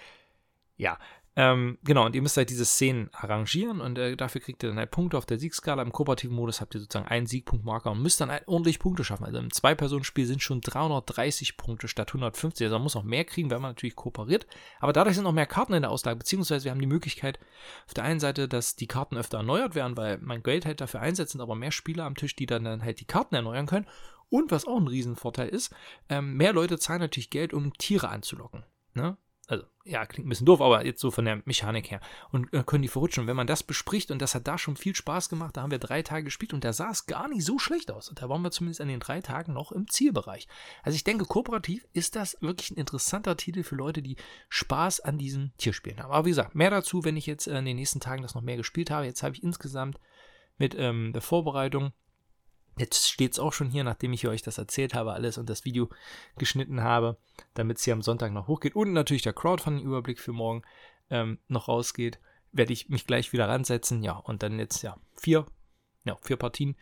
[0.76, 0.98] Ja,
[1.38, 4.78] ähm, genau, und ihr müsst halt diese Szenen arrangieren und äh, dafür kriegt ihr dann
[4.78, 5.82] halt Punkte auf der Siegskala.
[5.82, 9.24] Im kooperativen Modus habt ihr sozusagen einen Siegpunktmarker und müsst dann halt ordentlich Punkte schaffen.
[9.24, 12.64] Also im Zwei-Personen-Spiel sind schon 330 Punkte statt 150.
[12.64, 14.48] Also man muss noch mehr kriegen, wenn man natürlich kooperiert.
[14.80, 17.38] Aber dadurch sind noch mehr Karten in der Auslage, beziehungsweise wir haben die Möglichkeit
[17.86, 21.02] auf der einen Seite, dass die Karten öfter erneuert werden, weil mein Geld halt dafür
[21.02, 23.86] einsetzt, sind aber mehr Spieler am Tisch, die dann, dann halt die Karten erneuern können.
[24.30, 25.74] Und was auch ein Riesenvorteil ist,
[26.08, 28.64] ähm, mehr Leute zahlen natürlich Geld, um Tiere anzulocken.
[28.94, 29.16] Ne?
[29.48, 32.02] Also, ja, klingt ein bisschen doof, aber jetzt so von der Mechanik her.
[32.30, 33.22] Und äh, können die verrutschen.
[33.22, 35.70] Und wenn man das bespricht, und das hat da schon viel Spaß gemacht, da haben
[35.70, 38.10] wir drei Tage gespielt und da sah es gar nicht so schlecht aus.
[38.10, 40.48] Und da waren wir zumindest an den drei Tagen noch im Zielbereich.
[40.82, 44.16] Also ich denke, kooperativ ist das wirklich ein interessanter Titel für Leute, die
[44.50, 46.12] Spaß an diesen Tierspielen haben.
[46.12, 48.42] Aber wie gesagt, mehr dazu, wenn ich jetzt äh, in den nächsten Tagen das noch
[48.42, 49.06] mehr gespielt habe.
[49.06, 49.98] Jetzt habe ich insgesamt
[50.58, 51.92] mit ähm, der Vorbereitung
[52.78, 55.64] Jetzt steht es auch schon hier, nachdem ich euch das erzählt habe, alles und das
[55.64, 55.88] Video
[56.36, 57.18] geschnitten habe,
[57.54, 60.62] damit es hier am Sonntag noch hochgeht und natürlich der Crowdfunding-Überblick für morgen
[61.10, 62.20] ähm, noch rausgeht,
[62.52, 64.02] werde ich mich gleich wieder ransetzen.
[64.02, 65.46] Ja, und dann jetzt ja vier,
[66.04, 66.76] ja, vier Partien.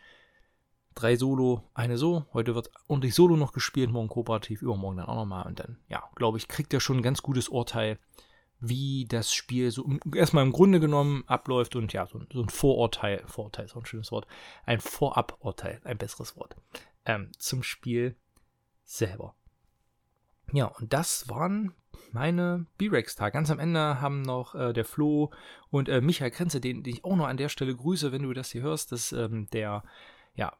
[0.95, 2.25] Drei Solo, eine so.
[2.33, 5.45] Heute wird ordentlich Solo noch gespielt, morgen kooperativ, übermorgen dann auch nochmal.
[5.45, 7.99] Und dann, ja, glaube ich, kriegt er schon ein ganz gutes Urteil,
[8.59, 13.65] wie das Spiel so erstmal im Grunde genommen abläuft und ja, so, ein Vorurteil, Vorurteil
[13.65, 14.27] ist auch ein schönes Wort,
[14.65, 16.55] ein Voraburteil, ein besseres Wort,
[17.05, 18.15] ähm, zum Spiel
[18.83, 19.35] selber.
[20.53, 21.73] Ja, und das waren
[22.11, 23.33] meine B-Rex-Tage.
[23.33, 25.31] Ganz am Ende haben noch äh, der Flo
[25.69, 28.33] und äh, Michael Grenze, den, den, ich auch noch an der Stelle grüße, wenn du
[28.33, 29.83] das hier hörst, dass ähm, der,
[30.35, 30.53] ja,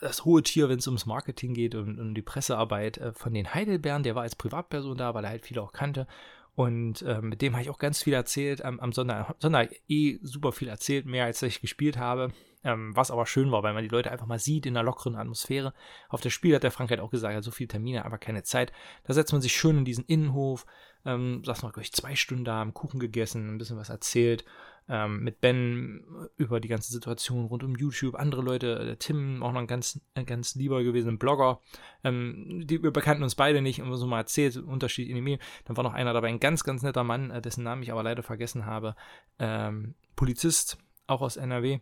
[0.00, 3.54] das hohe Tier, wenn es ums Marketing geht und um die Pressearbeit äh, von den
[3.54, 6.06] Heidelbeeren, der war als Privatperson da, weil er halt viele auch kannte
[6.60, 8.62] und äh, mit dem habe ich auch ganz viel erzählt.
[8.62, 12.34] Am, am Sonntag, Sonntag eh super viel erzählt, mehr als ich gespielt habe.
[12.62, 15.16] Ähm, was aber schön war, weil man die Leute einfach mal sieht in einer lockeren
[15.16, 15.72] Atmosphäre.
[16.10, 18.18] Auf das Spiel hat der Frank halt auch gesagt, er hat so viele Termine, aber
[18.18, 18.74] keine Zeit.
[19.04, 20.66] Da setzt man sich schön in diesen Innenhof,
[21.06, 24.44] ähm, saß noch, glaube ich, zwei Stunden da, haben Kuchen gegessen, ein bisschen was erzählt.
[24.90, 26.04] Ähm, mit Ben
[26.36, 28.16] über die ganze Situation rund um YouTube.
[28.16, 31.60] Andere Leute, der Tim, auch noch ein ganz, ein ganz lieber gewesen, Blogger.
[32.02, 35.40] Ähm, die, wir bekannten uns beide nicht, und so mal erzählt, Unterschied in den Medien.
[35.64, 38.02] Dann war noch einer dabei, ein ganz, ganz netter Mann, äh, dessen Namen ich aber
[38.02, 38.96] leider vergessen habe.
[39.38, 40.76] Ähm, Polizist,
[41.06, 41.78] auch aus NRW.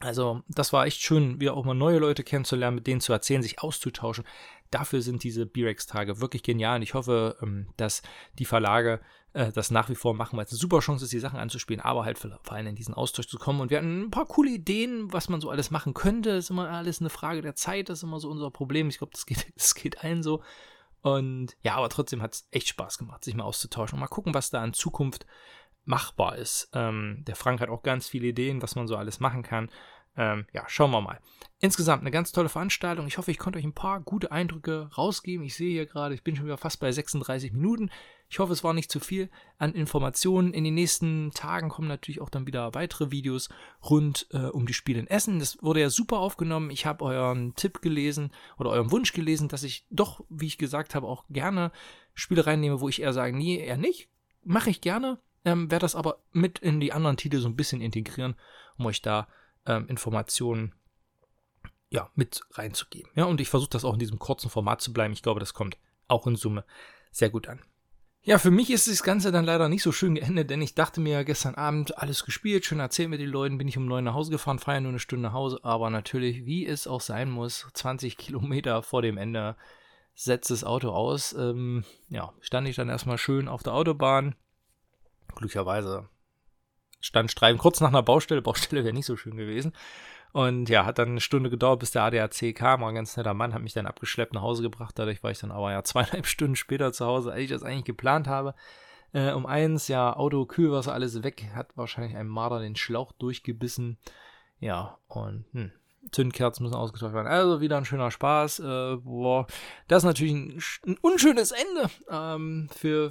[0.00, 3.42] Also, das war echt schön, wieder auch mal neue Leute kennenzulernen, mit denen zu erzählen,
[3.42, 4.24] sich auszutauschen.
[4.70, 8.02] Dafür sind diese B-Rex-Tage wirklich genial und ich hoffe, ähm, dass
[8.38, 9.00] die Verlage
[9.34, 11.80] äh, das nach wie vor machen, weil es eine super Chance ist, die Sachen anzuspielen,
[11.80, 13.60] aber halt vor allem in diesen Austausch zu kommen.
[13.60, 16.30] Und wir hatten ein paar coole Ideen, was man so alles machen könnte.
[16.30, 18.88] Das ist immer alles eine Frage der Zeit, das ist immer so unser Problem.
[18.88, 20.42] Ich glaube, das geht, das geht allen so.
[21.02, 24.34] Und ja, aber trotzdem hat es echt Spaß gemacht, sich mal auszutauschen und mal gucken,
[24.34, 25.26] was da in Zukunft
[25.84, 26.70] machbar ist.
[26.72, 29.70] Ähm, der Frank hat auch ganz viele Ideen, was man so alles machen kann.
[30.16, 31.20] Ähm, ja, schauen wir mal.
[31.60, 33.06] Insgesamt eine ganz tolle Veranstaltung.
[33.06, 35.44] Ich hoffe, ich konnte euch ein paar gute Eindrücke rausgeben.
[35.46, 37.90] Ich sehe hier gerade, ich bin schon wieder fast bei 36 Minuten.
[38.28, 39.28] Ich hoffe, es war nicht zu viel
[39.58, 40.52] an Informationen.
[40.52, 43.48] In den nächsten Tagen kommen natürlich auch dann wieder weitere Videos
[43.88, 45.38] rund äh, um die Spiele in Essen.
[45.38, 46.70] Das wurde ja super aufgenommen.
[46.70, 50.94] Ich habe euren Tipp gelesen oder euren Wunsch gelesen, dass ich doch, wie ich gesagt
[50.94, 51.72] habe, auch gerne
[52.14, 54.08] Spiele reinnehme, wo ich eher sage, nee, eher nicht.
[54.42, 57.80] Mache ich gerne ähm, werde das aber mit in die anderen Titel so ein bisschen
[57.80, 58.34] integrieren,
[58.78, 59.28] um euch da
[59.66, 60.74] ähm, Informationen
[61.90, 63.10] ja, mit reinzugeben.
[63.14, 65.12] Ja, und ich versuche das auch in diesem kurzen Format zu bleiben.
[65.12, 65.76] Ich glaube, das kommt
[66.08, 66.64] auch in Summe
[67.10, 67.60] sehr gut an.
[68.22, 71.00] Ja, für mich ist das Ganze dann leider nicht so schön geendet, denn ich dachte
[71.00, 74.12] mir gestern Abend, alles gespielt, schön erzählt mit den Leuten, bin ich um neun nach
[74.12, 77.66] Hause gefahren, feiern nur eine Stunde nach Hause, aber natürlich, wie es auch sein muss,
[77.72, 79.56] 20 Kilometer vor dem Ende
[80.14, 81.32] setzt das Auto aus.
[81.32, 84.34] Ähm, ja, stand ich dann erstmal schön auf der Autobahn,
[85.30, 86.08] glücklicherweise
[87.00, 88.42] stand Streifen kurz nach einer Baustelle.
[88.42, 89.72] Baustelle wäre nicht so schön gewesen.
[90.32, 92.84] Und ja, hat dann eine Stunde gedauert, bis der ADAC kam.
[92.84, 94.96] Ein ganz netter Mann, hat mich dann abgeschleppt nach Hause gebracht.
[94.96, 97.84] Dadurch war ich dann aber ja zweieinhalb Stunden später zu Hause, als ich das eigentlich
[97.84, 98.54] geplant habe.
[99.12, 101.50] Äh, um eins, ja, Auto, Kühlwasser, alles weg.
[101.54, 103.98] Hat wahrscheinlich ein Marder den Schlauch durchgebissen.
[104.60, 105.72] Ja, und hm,
[106.12, 107.26] Zündkerzen müssen ausgetauscht werden.
[107.26, 108.60] Also wieder ein schöner Spaß.
[108.60, 109.48] Äh, boah,
[109.88, 113.10] das ist natürlich ein, ein unschönes Ende ähm, für,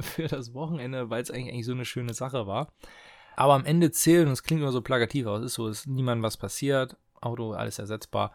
[0.00, 2.72] für das Wochenende, weil es eigentlich, eigentlich so eine schöne Sache war.
[3.36, 5.86] Aber am Ende zählen, und es klingt immer so plakativ, es ist so, es ist
[5.86, 6.96] niemandem was passiert.
[7.20, 8.32] Auto, alles ersetzbar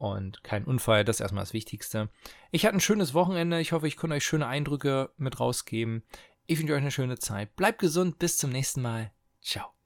[0.00, 2.08] und kein Unfall, das ist erstmal das Wichtigste.
[2.50, 3.60] Ich hatte ein schönes Wochenende.
[3.60, 6.04] Ich hoffe, ich konnte euch schöne Eindrücke mit rausgeben.
[6.46, 7.54] Ich wünsche euch eine schöne Zeit.
[7.54, 9.12] Bleibt gesund, bis zum nächsten Mal.
[9.42, 9.79] Ciao.